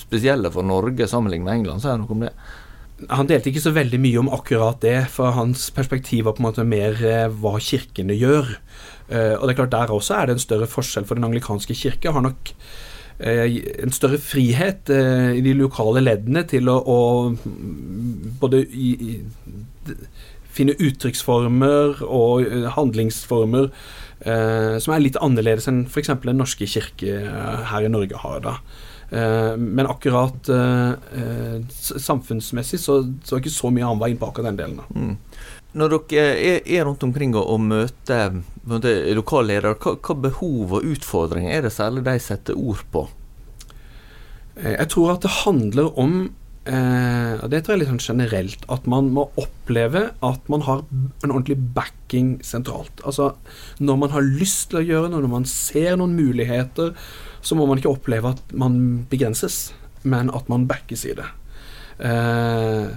spesielle 0.00 0.50
for 0.54 0.66
Norge 0.66 1.06
sammenlignet 1.10 1.46
med 1.46 1.60
England? 1.60 1.82
så 1.82 1.92
er 1.92 1.98
det 1.98 2.04
noe 2.04 2.16
om 2.16 2.26
det? 2.26 2.32
Han 3.14 3.28
delte 3.30 3.52
ikke 3.52 3.62
så 3.62 3.70
veldig 3.76 4.00
mye 4.02 4.18
om 4.18 4.30
akkurat 4.34 4.80
det, 4.82 4.96
for 5.14 5.30
hans 5.36 5.68
perspektiv 5.74 6.26
var 6.26 6.34
på 6.34 6.42
en 6.42 6.48
måte 6.48 6.66
mer 6.66 6.98
eh, 7.06 7.28
hva 7.30 7.54
kirkene 7.62 8.16
gjør. 8.18 8.50
Eh, 9.06 9.34
og 9.38 9.46
det 9.46 9.54
er 9.54 9.58
klart 9.60 9.74
Der 9.76 9.94
også 9.94 10.16
er 10.16 10.26
det 10.26 10.34
en 10.34 10.42
større 10.42 10.66
forskjell, 10.70 11.06
for 11.06 11.14
den 11.14 11.28
anglikanske 11.28 11.76
kirke 11.78 12.10
har 12.14 12.24
nok 12.26 12.50
eh, 13.22 13.44
en 13.84 13.94
større 13.94 14.18
frihet 14.18 14.90
i 14.90 15.44
de 15.46 15.54
lokale 15.54 16.02
leddene 16.02 16.42
til 16.50 16.66
å, 16.72 16.80
å 16.82 16.98
både 18.42 18.64
i, 18.66 18.90
i, 18.98 19.14
finne 20.58 20.76
uttrykksformer 20.76 22.02
og 22.04 22.46
handlingsformer 22.74 23.70
eh, 23.70 24.76
som 24.82 24.94
er 24.94 25.04
litt 25.04 25.18
annerledes 25.22 25.70
enn 25.70 25.84
f.eks. 25.86 26.12
Den 26.26 26.40
norske 26.42 26.68
kirke 26.68 27.20
eh, 27.24 27.66
her 27.72 27.86
i 27.86 27.92
Norge 27.92 28.20
har. 28.22 28.40
da. 28.44 28.56
Eh, 29.10 29.54
men 29.56 29.86
akkurat 29.88 30.48
eh, 30.48 30.90
eh, 30.90 31.60
samfunnsmessig 31.80 32.80
så, 32.80 33.00
så 33.24 33.36
er 33.36 33.40
det 33.40 33.46
ikke 33.46 33.56
så 33.56 33.70
mye 33.72 33.86
annen 33.86 34.02
vei 34.02 34.12
inn 34.12 34.20
på 34.20 34.28
akkurat 34.28 34.50
den 34.50 34.60
delen. 34.60 34.82
da. 34.82 34.88
Mm. 34.92 35.16
Når 35.78 35.94
dere 36.08 36.32
er, 36.32 36.58
er, 36.64 36.84
rundt 36.88 37.04
omkring 37.04 37.34
og, 37.36 37.44
og 37.44 37.60
møter 37.60 38.40
lokalledere, 39.16 39.76
hva, 39.76 39.94
hva 40.00 40.16
behov 40.28 40.78
og 40.78 40.92
utfordringer 40.94 41.58
er 41.58 41.66
det 41.66 41.74
særlig 41.74 42.06
de 42.06 42.16
setter 42.24 42.56
ord 42.58 42.82
på? 42.92 43.04
Eh, 44.58 44.74
jeg 44.74 44.90
tror 44.94 45.14
at 45.14 45.24
det 45.24 45.34
handler 45.44 45.92
om 46.00 46.20
Eh, 46.68 47.34
og 47.40 47.48
Det 47.50 47.62
tror 47.64 47.74
jeg 47.74 47.82
litt 47.82 47.92
sånn 47.92 48.02
generelt. 48.02 48.66
At 48.72 48.88
man 48.90 49.10
må 49.14 49.28
oppleve 49.40 50.10
at 50.24 50.50
man 50.52 50.64
har 50.66 50.84
en 50.92 51.30
ordentlig 51.32 51.56
backing 51.76 52.36
sentralt. 52.44 53.00
Altså 53.08 53.32
Når 53.80 54.00
man 54.04 54.12
har 54.12 54.26
lyst 54.26 54.70
til 54.70 54.82
å 54.82 54.86
gjøre 54.88 55.12
noe, 55.12 55.24
når 55.24 55.34
man 55.38 55.48
ser 55.48 55.96
noen 55.96 56.16
muligheter, 56.18 56.92
så 57.40 57.56
må 57.56 57.68
man 57.68 57.80
ikke 57.80 57.94
oppleve 57.94 58.34
at 58.34 58.52
man 58.52 59.06
begrenses, 59.08 59.72
men 60.02 60.32
at 60.34 60.48
man 60.52 60.66
backes 60.68 61.06
i 61.08 61.14
det. 61.16 61.28
Eh, 62.04 62.90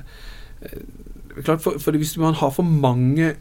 klart, 1.45 1.63
for, 1.63 1.79
for 1.79 1.95
Hvis 1.95 2.17
man 2.19 2.35
har 2.41 2.51
for 2.51 2.67
mange 2.67 3.35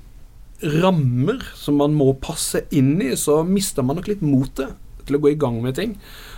rammer 0.60 1.40
som 1.56 1.78
man 1.80 1.96
må 1.96 2.12
passe 2.20 2.66
inn 2.70 3.00
i, 3.02 3.14
så 3.16 3.40
mister 3.48 3.82
man 3.82 3.96
nok 3.96 4.10
litt 4.12 4.22
motet 4.22 4.76
til 5.08 5.16
å 5.16 5.22
gå 5.24 5.32
i 5.32 5.38
gang 5.40 5.56
med 5.64 5.74
ting. 5.74 5.94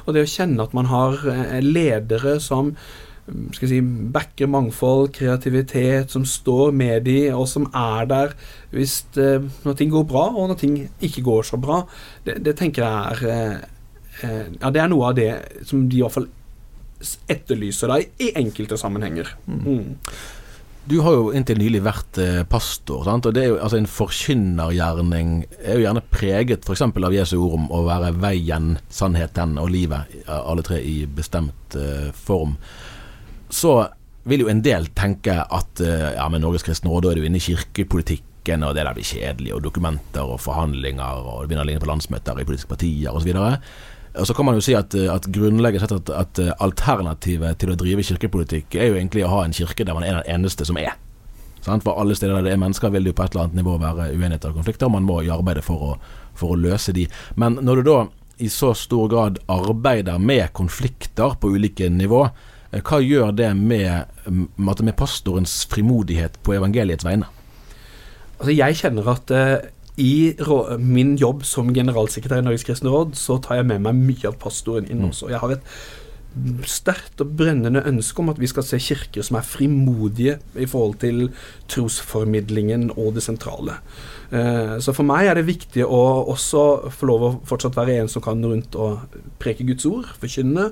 Og 0.07 0.15
det 0.15 0.23
å 0.23 0.31
kjenne 0.31 0.63
at 0.63 0.73
man 0.73 0.87
har 0.89 1.19
ledere 1.61 2.39
som 2.41 2.77
skal 3.55 3.71
si, 3.71 3.79
backer 4.15 4.51
mangfold, 4.51 5.13
kreativitet, 5.15 6.11
som 6.11 6.25
står 6.27 6.73
med 6.75 7.05
de, 7.07 7.19
og 7.35 7.47
som 7.49 7.69
er 7.71 8.09
der 8.11 8.35
hvis 8.73 9.03
det, 9.15 9.37
når 9.63 9.79
ting 9.79 9.93
går 9.93 10.07
bra, 10.11 10.27
og 10.35 10.51
når 10.51 10.59
ting 10.59 10.77
ikke 11.01 11.23
går 11.23 11.47
så 11.47 11.61
bra. 11.61 11.83
Det, 12.27 12.41
det 12.45 12.57
tenker 12.59 12.83
jeg 12.83 13.15
er 13.15 13.33
eh, 13.33 13.57
eh, 14.27 14.47
Ja, 14.59 14.71
det 14.75 14.83
er 14.83 14.91
noe 14.91 15.11
av 15.13 15.19
det 15.19 15.33
som 15.69 15.87
de 15.89 16.01
i 16.01 16.05
hvert 16.05 16.19
fall 16.19 16.31
etterlyser 17.31 17.91
da, 17.91 17.99
i 18.03 18.33
enkelte 18.39 18.79
sammenhenger. 18.81 19.37
Mm. 19.47 19.67
mm. 19.67 20.15
Du 20.83 20.97
har 20.99 21.15
jo 21.15 21.29
inntil 21.31 21.61
nylig 21.61 21.79
vært 21.87 22.19
eh, 22.19 22.41
pastor. 22.51 23.05
Sant? 23.07 23.29
og 23.29 23.37
det 23.37 23.45
er 23.45 23.53
jo, 23.53 23.59
altså 23.63 23.79
En 23.79 23.87
forkynnergjerning 23.87 25.29
er 25.61 25.77
jo 25.79 25.85
gjerne 25.85 26.03
preget 26.11 26.67
f.eks. 26.67 26.83
av 26.83 27.15
Jesu 27.15 27.37
ord 27.39 27.55
om 27.61 27.69
å 27.71 27.85
være 27.87 28.11
veien, 28.19 28.73
sannheten 28.91 29.61
og 29.63 29.71
livet, 29.71 30.11
alle 30.27 30.65
tre 30.67 30.81
i 30.83 31.05
bestemt 31.07 31.79
eh, 31.79 32.11
form 32.11 32.57
så 33.53 33.75
vil 34.25 34.45
jo 34.45 34.51
en 34.51 34.63
del 34.65 34.87
tenke 34.97 35.35
at 35.43 35.83
eh, 35.83 36.13
ja, 36.17 36.29
med 36.31 36.45
Norges 36.45 36.65
kristne 36.67 36.91
råd, 36.91 37.05
da 37.05 37.13
er 37.13 37.21
du 37.21 37.27
inne 37.27 37.41
i 37.41 37.43
kirkepolitikken, 37.43 38.65
og 38.67 38.77
det 38.77 38.87
der 38.87 38.95
blir 38.97 39.07
kjedelig, 39.07 39.55
og 39.57 39.65
dokumenter 39.67 40.29
og 40.35 40.41
forhandlinger, 40.43 41.23
og 41.23 41.43
det 41.43 41.51
begynner 41.51 41.67
å 41.67 41.71
ligne 41.71 41.83
på 41.83 41.91
landsmøter 41.91 42.39
i 42.39 42.47
politiske 42.47 42.71
partier 42.71 43.15
osv. 43.15 43.33
Og 44.13 44.29
så 44.29 44.37
kan 44.37 44.47
man 44.47 44.59
jo 44.59 44.65
si 44.65 44.77
at, 44.77 44.95
at 44.95 45.29
grunnleggende 45.33 45.87
sett 45.87 45.95
at, 45.97 46.13
at, 46.13 46.41
alternativet 46.63 47.59
til 47.59 47.73
å 47.73 47.79
drive 47.81 48.05
kirkepolitikk 48.07 48.77
er 48.77 48.91
jo 48.91 48.99
egentlig 48.99 49.25
å 49.27 49.33
ha 49.33 49.43
en 49.47 49.57
kirke 49.57 49.87
der 49.89 49.97
man 49.97 50.07
er 50.07 50.21
den 50.21 50.35
eneste 50.37 50.69
som 50.69 50.79
er. 50.81 50.95
Sant? 51.65 51.85
For 51.87 51.97
alle 51.99 52.17
steder 52.19 52.37
der 52.37 52.51
det 52.51 52.55
er 52.55 52.63
mennesker, 52.63 52.93
vil 52.93 53.07
det 53.07 53.15
jo 53.15 53.19
på 53.19 53.25
et 53.25 53.35
eller 53.35 53.47
annet 53.47 53.61
nivå 53.63 53.79
være 53.81 54.11
uenigheter 54.13 54.53
og 54.53 54.61
konflikter, 54.61 54.91
og 54.91 54.99
man 54.99 55.09
må 55.09 55.23
arbeide 55.25 55.65
for 55.65 55.93
å, 55.93 55.93
for 56.39 56.55
å 56.55 56.61
løse 56.61 56.95
de. 56.95 57.09
Men 57.41 57.57
når 57.65 57.81
du 57.81 57.89
da 57.89 57.99
i 58.43 58.49
så 58.51 58.73
stor 58.77 59.09
grad 59.09 59.39
arbeider 59.53 60.19
med 60.21 60.51
konflikter 60.57 61.39
på 61.41 61.55
ulike 61.57 61.89
nivå, 61.93 62.27
Eh, 62.27 62.62
hva 62.81 63.03
gjør 63.05 63.35
det 63.37 63.51
med, 63.57 64.09
med 64.57 64.97
pastorens 64.97 65.67
frimodighet 65.69 66.39
på 66.43 66.55
evangeliets 66.57 67.05
vegne? 67.05 67.29
Altså 68.39 68.55
jeg 68.57 68.79
kjenner 68.81 69.11
at 69.13 69.33
uh, 69.37 69.57
i 70.01 70.33
min 70.81 71.17
jobb 71.21 71.45
som 71.45 71.75
generalsekretær 71.75 72.41
i 72.41 72.47
Norges 72.47 72.65
kristne 72.65 72.91
råd, 72.91 73.13
så 73.19 73.37
tar 73.45 73.61
jeg 73.61 73.69
med 73.69 73.85
meg 73.85 73.99
mye 73.99 74.31
av 74.31 74.39
pastoren 74.41 74.89
inn 74.89 75.05
mm. 75.05 75.11
også. 75.11 75.29
Jeg 75.29 75.43
har 75.43 75.53
et 75.53 75.75
sterkt 76.69 77.21
og 77.21 77.35
brennende 77.37 77.83
ønske 77.89 78.23
om 78.23 78.31
at 78.33 78.41
vi 78.41 78.49
skal 78.51 78.65
se 78.67 78.81
kirker 78.81 79.25
som 79.27 79.37
er 79.39 79.47
frimodige 79.47 80.39
i 80.57 80.67
forhold 80.67 80.99
til 81.03 81.27
trosformidlingen 81.73 82.91
og 82.97 83.15
det 83.17 83.25
sentrale. 83.27 83.79
Eh, 84.33 84.79
så 84.81 84.95
for 84.97 85.05
meg 85.05 85.29
er 85.29 85.37
det 85.37 85.45
viktig 85.45 85.85
å 85.85 86.01
også 86.33 86.63
få 86.95 87.09
lov 87.11 87.25
å 87.27 87.33
fortsatt 87.49 87.77
være 87.77 87.99
en 88.01 88.09
som 88.09 88.25
kan 88.25 88.41
rundt 88.41 88.77
og 88.81 89.03
preke 89.43 89.67
Guds 89.69 89.85
ord, 89.89 90.09
forkynne. 90.23 90.71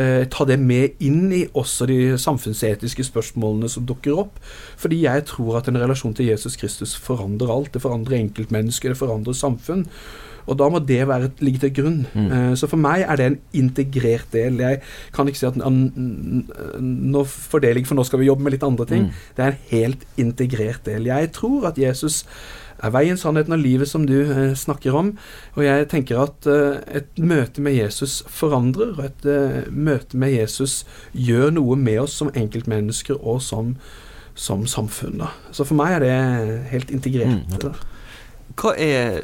Eh, 0.00 0.24
ta 0.32 0.48
det 0.48 0.56
med 0.60 0.96
inn 1.04 1.28
i 1.36 1.44
også 1.52 1.88
de 1.90 1.98
samfunnsetiske 2.20 3.04
spørsmålene 3.10 3.68
som 3.68 3.84
dukker 3.84 4.24
opp. 4.24 4.40
Fordi 4.80 5.02
jeg 5.04 5.26
tror 5.28 5.60
at 5.60 5.68
en 5.68 5.80
relasjon 5.82 6.16
til 6.16 6.32
Jesus 6.32 6.56
Kristus 6.60 6.96
forandrer 6.96 7.52
alt. 7.52 7.74
Det 7.74 7.84
forandrer 7.84 8.22
enkeltmennesker, 8.22 8.94
det 8.94 9.02
forandrer 9.02 9.36
samfunn. 9.36 9.84
Og 10.46 10.58
da 10.60 10.68
må 10.68 10.80
det 10.84 11.02
være, 11.08 11.30
ligge 11.44 11.62
til 11.64 11.72
grunn. 11.78 12.00
Mm. 12.14 12.26
Uh, 12.32 12.50
så 12.58 12.68
for 12.70 12.80
meg 12.80 13.04
er 13.06 13.20
det 13.20 13.28
en 13.30 13.38
integrert 13.64 14.26
del. 14.34 14.60
Jeg 14.60 14.80
kan 15.14 15.28
ikke 15.28 15.40
si 15.40 15.48
at 15.48 15.56
nå 15.60 17.24
fordeling, 17.28 17.86
for 17.88 17.96
nå 17.98 18.04
skal 18.04 18.20
vi 18.20 18.28
jobbe 18.28 18.44
med 18.44 18.56
litt 18.56 18.66
andre 18.66 18.88
ting. 18.90 19.08
Mm. 19.08 19.22
Det 19.36 19.44
er 19.46 19.54
en 19.54 19.64
helt 19.70 20.04
integrert 20.20 20.84
del. 20.86 21.08
Jeg 21.08 21.32
tror 21.36 21.70
at 21.70 21.80
Jesus 21.80 22.24
er 22.84 22.90
veien, 22.92 23.16
sannheten 23.16 23.54
og 23.54 23.62
livet 23.62 23.88
som 23.88 24.04
du 24.08 24.16
uh, 24.20 24.52
snakker 24.58 24.96
om. 24.96 25.14
Og 25.56 25.64
jeg 25.64 25.88
tenker 25.92 26.20
at 26.26 26.48
uh, 26.50 26.82
et 26.92 27.08
møte 27.18 27.64
med 27.64 27.78
Jesus 27.78 28.20
forandrer, 28.28 28.92
og 28.98 29.04
et 29.08 29.70
møte 29.70 30.18
med 30.20 30.34
Jesus 30.34 30.82
gjør 31.12 31.54
noe 31.56 31.78
med 31.80 32.04
oss 32.04 32.18
som 32.20 32.32
enkeltmennesker 32.34 33.16
og 33.16 33.40
som, 33.42 33.76
som 34.34 34.68
samfunn. 34.68 35.22
Da. 35.24 35.32
Så 35.54 35.64
for 35.64 35.78
meg 35.80 35.96
er 35.96 36.04
det 36.04 36.62
helt 36.74 36.92
integrert. 36.92 37.40
Mm, 37.64 37.94
hva 38.60 38.74
er 38.78 39.22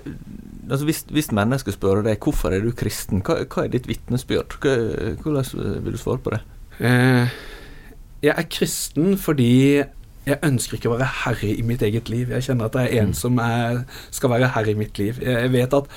altså 0.69 0.85
hvis, 0.89 1.05
hvis 1.11 1.31
mennesker 1.37 1.75
spør 1.75 2.03
deg 2.07 2.19
hvorfor 2.23 2.55
er 2.55 2.65
du 2.65 2.73
kristen, 2.77 3.23
hva, 3.27 3.41
hva 3.47 3.65
er 3.65 3.73
ditt 3.73 3.89
vitnesbyrd? 3.89 4.59
Hvordan 4.61 5.81
vil 5.85 5.97
du 5.97 6.01
svare 6.01 6.23
på 6.25 6.35
det? 6.35 6.43
Eh, 6.81 7.41
jeg 8.23 8.35
er 8.37 8.51
kristen 8.53 9.17
fordi 9.21 9.55
jeg 10.29 10.37
ønsker 10.45 10.77
ikke 10.77 10.91
å 10.91 10.97
være 10.99 11.09
herre 11.25 11.49
i 11.49 11.63
mitt 11.67 11.83
eget 11.83 12.11
liv. 12.13 12.29
Jeg 12.35 12.45
kjenner 12.45 12.69
at 12.69 12.77
det 12.77 12.83
er 12.85 13.01
en 13.01 13.15
mm. 13.15 13.17
som 13.17 13.39
er, 13.41 13.81
skal 14.13 14.31
være 14.35 14.51
herre 14.55 14.75
i 14.75 14.79
mitt 14.79 15.01
liv. 15.01 15.17
Jeg 15.25 15.53
vet 15.55 15.75
at 15.75 15.89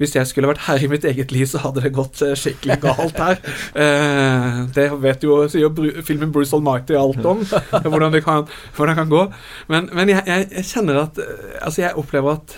hvis 0.00 0.14
jeg 0.16 0.26
skulle 0.26 0.48
vært 0.48 0.62
herre 0.64 0.86
i 0.86 0.90
mitt 0.90 1.04
eget 1.04 1.32
liv, 1.32 1.46
så 1.46 1.60
hadde 1.62 1.84
det 1.84 1.92
gått 1.94 2.22
eh, 2.24 2.34
skikkelig 2.38 2.78
galt 2.82 3.20
her. 3.20 3.40
Eh, 3.76 4.60
det 4.74 4.88
vet 5.04 5.26
jo 5.26 5.42
sier 5.52 6.02
filmen 6.06 6.32
Bruce 6.34 6.56
Almighty 6.56 6.96
alt 6.98 7.24
om, 7.28 7.44
hvordan 7.92 8.14
det 8.16 8.24
kan, 8.26 8.46
hvordan 8.76 8.94
det 8.94 9.00
kan 9.02 9.12
gå. 9.12 9.24
Men, 9.70 9.90
men 9.94 10.12
jeg, 10.16 10.24
jeg, 10.26 10.48
jeg, 10.56 10.68
kjenner 10.72 11.04
at 11.04 11.20
eh, 11.20 11.48
Altså, 11.60 11.82
jeg 11.84 11.98
opplever 12.00 12.40
at 12.40 12.56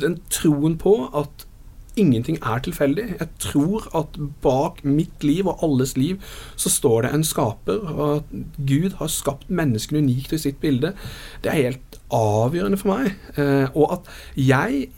den 0.00 0.20
troen 0.32 0.78
på 0.80 0.96
at 1.16 1.46
ingenting 1.96 2.38
er 2.42 2.58
tilfeldig. 2.58 3.04
Jeg 3.20 3.28
tror 3.38 3.86
at 3.96 4.18
bak 4.42 4.84
mitt 4.84 5.24
liv 5.24 5.46
og 5.46 5.62
alles 5.62 5.96
liv 5.96 6.22
så 6.56 6.70
står 6.70 7.06
det 7.06 7.12
en 7.14 7.24
skaper, 7.24 7.78
og 7.94 8.16
at 8.16 8.32
Gud 8.68 8.96
har 8.98 9.10
skapt 9.12 9.50
menneskene 9.50 10.02
unikt 10.02 10.32
i 10.34 10.40
sitt 10.42 10.60
bilde. 10.62 10.94
Det 11.44 11.52
er 11.52 11.60
helt 11.68 11.98
avgjørende 12.14 12.78
for 12.80 12.94
meg. 12.94 13.12
Eh, 13.38 13.66
og 13.74 13.92
at 13.98 14.10
jeg 14.36 14.88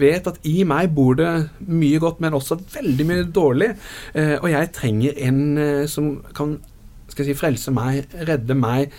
vet 0.00 0.28
at 0.28 0.40
i 0.48 0.62
meg 0.68 0.92
bor 0.96 1.16
det 1.18 1.32
mye 1.66 2.00
godt, 2.02 2.20
men 2.20 2.36
også 2.36 2.60
veldig 2.74 3.06
mye 3.08 3.28
dårlig. 3.34 3.70
Eh, 4.14 4.36
og 4.40 4.50
jeg 4.52 4.72
trenger 4.76 5.22
en 5.28 5.40
eh, 5.58 5.86
som 5.88 6.18
kan 6.34 6.58
skal 7.08 7.24
jeg 7.24 7.34
si, 7.34 7.40
frelse 7.40 7.72
meg, 7.72 8.04
redde 8.28 8.54
meg 8.54 8.92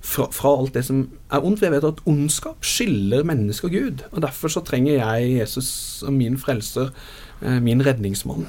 fra, 0.00 0.28
fra, 0.32 0.52
alt 0.58 0.74
det 0.74 0.84
som 0.86 1.04
er 1.30 1.44
ondt. 1.44 1.60
For 1.60 1.68
jeg 1.68 1.76
vet 1.76 1.88
at 1.88 2.02
ondskap 2.08 2.66
skiller 2.66 3.24
menneske 3.26 3.68
og 3.68 3.76
Gud. 3.76 4.04
Og 4.10 4.22
derfor 4.22 4.52
så 4.52 4.64
trenger 4.66 4.98
jeg 4.98 5.38
Jesus 5.38 5.70
som 6.00 6.18
min 6.18 6.38
frelser, 6.38 6.90
eh, 7.42 7.60
min 7.62 7.86
redningsmann. 7.86 8.48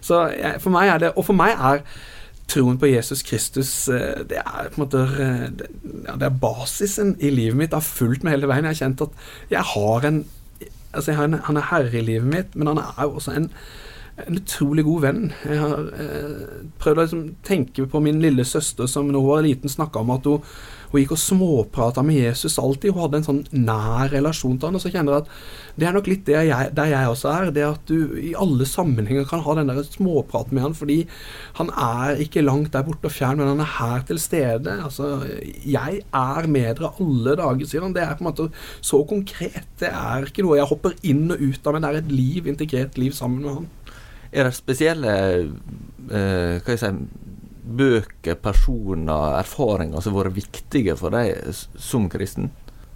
Så 0.00 0.26
jeg, 0.28 0.58
for 0.60 0.68
meg 0.74 0.90
er 0.92 0.98
det 0.98 1.12
Og 1.16 1.24
for 1.24 1.32
meg 1.32 1.54
er 1.56 1.78
troen 2.52 2.76
på 2.76 2.90
Jesus 2.90 3.22
Kristus 3.24 3.88
eh, 3.88 4.24
det 4.28 4.42
er 4.42 4.68
på 4.68 4.76
en 4.76 4.82
måte 4.82 5.00
eh, 5.08 5.46
ja, 6.04 6.16
det 6.20 6.26
er 6.26 6.40
basisen 6.42 7.14
i 7.20 7.30
livet 7.30 7.56
mitt. 7.56 7.70
Det 7.72 7.80
har 7.80 7.86
fulgt 7.86 8.24
meg 8.24 8.36
hele 8.36 8.50
veien. 8.50 8.66
Jeg 8.68 8.74
har 8.74 8.82
kjent 8.82 9.04
at 9.06 9.52
jeg 9.54 9.68
har 9.72 10.08
en 10.08 10.24
altså 10.92 11.12
har 11.16 11.24
en, 11.24 11.40
Han 11.46 11.56
er 11.56 11.70
herre 11.70 11.98
i 11.98 12.04
livet 12.04 12.28
mitt, 12.28 12.56
men 12.56 12.66
han 12.66 12.78
er 12.78 13.06
også 13.06 13.32
en 13.32 13.50
en 14.20 14.36
utrolig 14.36 14.84
god 14.84 15.02
venn. 15.06 15.22
Jeg 15.48 15.58
har 15.62 15.88
eh, 15.96 16.60
prøvd 16.82 16.98
å 16.98 17.04
liksom, 17.06 17.24
tenke 17.46 17.86
på 17.88 18.02
min 18.04 18.20
lille 18.22 18.44
søster 18.44 18.90
som 18.90 19.08
da 19.08 19.18
hun 19.18 19.30
var 19.30 19.46
liten 19.46 19.72
snakka 19.72 20.02
om 20.02 20.12
at 20.12 20.28
hun, 20.28 20.44
hun 20.92 21.00
gikk 21.00 21.14
og 21.16 21.22
småprata 21.22 22.04
med 22.04 22.18
Jesus 22.20 22.58
alltid. 22.60 22.92
Hun 22.92 23.06
hadde 23.06 23.20
en 23.22 23.26
sånn 23.30 23.40
nær 23.56 24.12
relasjon 24.12 24.58
til 24.60 24.68
han, 24.68 24.76
og 24.76 24.84
så 24.84 24.92
kjenner 24.92 25.16
jeg 25.16 25.24
at 25.24 25.32
det 25.80 25.88
er 25.88 25.96
nok 25.96 26.10
litt 26.12 26.26
det 26.28 26.42
jeg, 26.50 26.74
der 26.76 26.92
jeg 26.92 27.14
også 27.14 27.32
er. 27.32 27.54
Det 27.56 27.64
at 27.70 27.88
du 27.88 28.14
i 28.20 28.34
alle 28.36 28.68
sammenhenger 28.68 29.26
kan 29.30 29.44
ha 29.46 29.56
den 29.56 29.72
der 29.72 29.80
småpraten 29.88 30.58
med 30.58 30.66
han, 30.68 30.76
fordi 30.76 31.00
han 31.56 31.72
er 31.72 32.20
ikke 32.20 32.44
langt 32.44 32.76
der 32.76 32.84
borte 32.84 33.08
og 33.08 33.16
fjern, 33.16 33.40
men 33.40 33.54
han 33.54 33.64
er 33.64 33.74
her 33.78 34.08
til 34.12 34.20
stede. 34.20 34.76
Altså, 34.84 35.14
jeg 35.64 36.02
er 36.04 36.52
med 36.52 36.68
dere 36.76 36.92
alle 37.00 37.38
dager, 37.40 37.68
sier 37.68 37.88
han. 37.88 37.96
Det 37.96 38.04
er 38.04 38.16
på 38.18 38.26
en 38.26 38.28
måte 38.28 38.50
så 38.84 39.00
konkret. 39.08 39.72
Det 39.80 39.88
er 39.88 40.28
ikke 40.28 40.44
noe 40.44 40.60
jeg 40.60 40.68
hopper 40.68 41.00
inn 41.00 41.30
og 41.32 41.40
ut 41.40 41.64
av, 41.64 41.78
men 41.78 41.86
det 41.86 41.94
er 41.94 42.02
et 42.04 42.12
liv, 42.12 42.52
integrert 42.52 43.00
liv 43.00 43.16
sammen 43.16 43.40
med 43.40 43.56
han. 43.56 43.72
Er 44.32 44.48
det 44.48 44.56
spesielle 44.56 45.12
eh, 45.12 46.58
hva 46.62 46.74
jeg 46.74 46.80
si, 46.80 46.90
bøker, 47.62 48.38
personer, 48.42 49.38
erfaringer 49.38 50.02
som 50.02 50.16
har 50.16 50.28
vært 50.28 50.40
viktige 50.40 50.96
for 50.98 51.14
deg 51.14 51.52
som 51.52 52.08
kristen? 52.12 52.50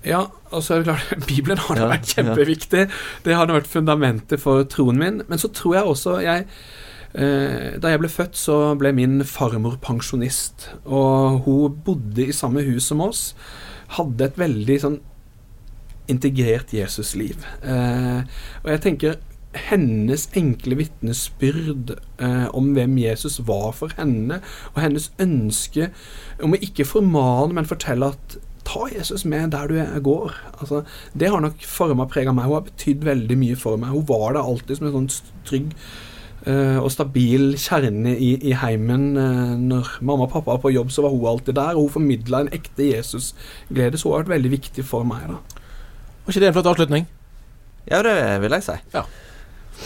Ja, 0.07 0.27
og 0.55 0.63
så 0.63 0.77
er 0.77 0.83
det 0.83 0.89
klart 0.91 1.27
Bibelen 1.31 1.61
har 1.67 1.81
ja, 1.81 1.91
vært 1.91 2.11
kjempeviktig. 2.15 2.87
Ja. 2.87 3.05
Det 3.27 3.37
har 3.39 3.53
vært 3.53 3.71
fundamentet 3.71 4.43
for 4.43 4.67
troen 4.71 5.01
min. 5.01 5.23
Men 5.27 5.43
så 5.43 5.51
tror 5.55 5.79
jeg 5.79 5.93
også 5.93 6.17
jeg 6.25 6.47
eh, 6.47 7.77
Da 7.83 7.93
jeg 7.93 8.03
ble 8.03 8.11
født, 8.13 8.39
så 8.39 8.59
ble 8.79 8.95
min 8.97 9.21
farmor 9.27 9.79
pensjonist. 9.83 10.71
Og 10.85 11.43
hun 11.47 11.79
bodde 11.87 12.29
i 12.29 12.37
samme 12.37 12.65
hus 12.67 12.91
som 12.93 13.03
oss. 13.05 13.29
Hadde 13.99 14.31
et 14.31 14.41
veldig 14.41 14.81
sånn 14.83 15.01
integrert 16.11 16.71
Jesusliv. 16.75 17.43
Eh, 17.67 18.23
og 18.63 18.71
jeg 18.71 18.85
tenker 18.85 19.19
hennes 19.69 20.29
enkle 20.37 20.79
vitnesbyrd 20.81 21.95
eh, 22.23 22.47
om 22.57 22.73
hvem 22.77 22.99
Jesus 23.01 23.39
var 23.49 23.73
for 23.77 23.95
henne, 23.99 24.41
og 24.75 24.83
hennes 24.83 25.11
ønske 25.23 25.91
om 26.43 26.57
å 26.57 26.61
ikke 26.63 26.89
formane, 26.89 27.57
men 27.57 27.69
fortelle 27.69 28.13
at 28.15 28.39
ta 28.67 28.89
Jesus 28.91 29.25
med 29.29 29.53
der 29.55 29.71
du 29.71 30.01
går. 30.03 30.35
Altså, 30.61 30.83
det 31.15 31.31
har 31.31 31.41
nok 31.41 31.63
forma 31.63 32.09
prega 32.11 32.35
meg. 32.35 32.49
Hun 32.49 32.59
har 32.59 32.67
betydd 32.67 33.07
veldig 33.07 33.39
mye 33.39 33.57
for 33.59 33.79
meg. 33.81 33.95
Hun 33.95 34.07
var 34.09 34.35
der 34.35 34.43
alltid 34.43 34.79
som 34.79 34.89
en 34.89 34.97
sånn 34.97 35.11
trygg 35.47 35.75
eh, 36.51 36.79
og 36.81 36.91
stabil 36.95 37.55
kjerne 37.63 38.17
i, 38.17 38.33
i 38.43 38.57
heimen. 38.59 39.07
Eh, 39.23 39.53
når 39.61 39.93
mamma 40.01 40.27
og 40.27 40.35
pappa 40.35 40.57
var 40.57 40.65
på 40.65 40.75
jobb, 40.75 40.91
så 40.95 41.07
var 41.07 41.15
hun 41.15 41.29
alltid 41.31 41.59
der. 41.61 41.77
Og 41.77 41.87
hun 41.87 41.95
formidla 42.01 42.43
en 42.43 42.53
ekte 42.57 42.91
Jesus-glede, 42.91 44.01
så 44.01 44.11
hun 44.11 44.17
har 44.17 44.27
vært 44.27 44.35
veldig 44.35 44.57
viktig 44.59 44.87
for 44.89 45.07
meg. 45.07 45.29
da. 45.31 45.63
Var 46.27 46.35
ikke 46.35 46.43
det 46.43 46.51
en 46.51 46.59
flott 46.59 46.73
avslutning? 46.75 47.07
Ja, 47.87 48.03
det 48.03 48.17
vil 48.43 48.59
jeg 48.59 48.67
si. 48.67 48.75
Ja. 48.97 49.07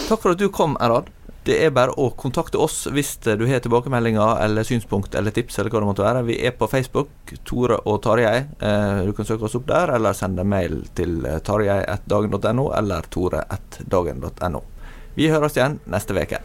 Takk 0.09 0.22
for 0.22 0.35
at 0.35 0.38
du 0.42 0.48
kom, 0.53 0.76
Erad. 0.81 1.11
Det 1.44 1.57
er 1.64 1.72
bare 1.72 1.94
å 1.96 2.11
kontakte 2.20 2.61
oss 2.61 2.83
hvis 2.92 3.14
du 3.24 3.46
har 3.48 3.62
tilbakemeldinger 3.64 4.42
eller 4.44 4.66
synspunkt 4.66 5.14
eller 5.16 5.33
tips. 5.33 5.59
eller 5.59 5.72
hva 5.72 5.81
det 5.81 5.88
måtte 5.88 6.05
være. 6.05 6.24
Vi 6.29 6.37
er 6.46 6.53
på 6.53 6.68
Facebook, 6.68 7.09
Tore 7.48 7.81
og 7.88 8.03
Tarjei. 8.05 8.44
Eh, 8.61 9.00
du 9.09 9.14
kan 9.16 9.29
søke 9.29 9.48
oss 9.48 9.57
opp 9.57 9.66
der, 9.70 9.94
eller 9.96 10.16
sende 10.16 10.44
mail 10.44 10.83
til 10.94 11.24
eh, 11.24 11.40
tarjei.dagen.no 11.40 12.68
eller 12.76 13.09
tore.dagen.no. 13.09 14.62
Vi 15.16 15.33
høres 15.33 15.57
igjen 15.57 15.81
neste 15.90 16.14
uke. 16.14 16.44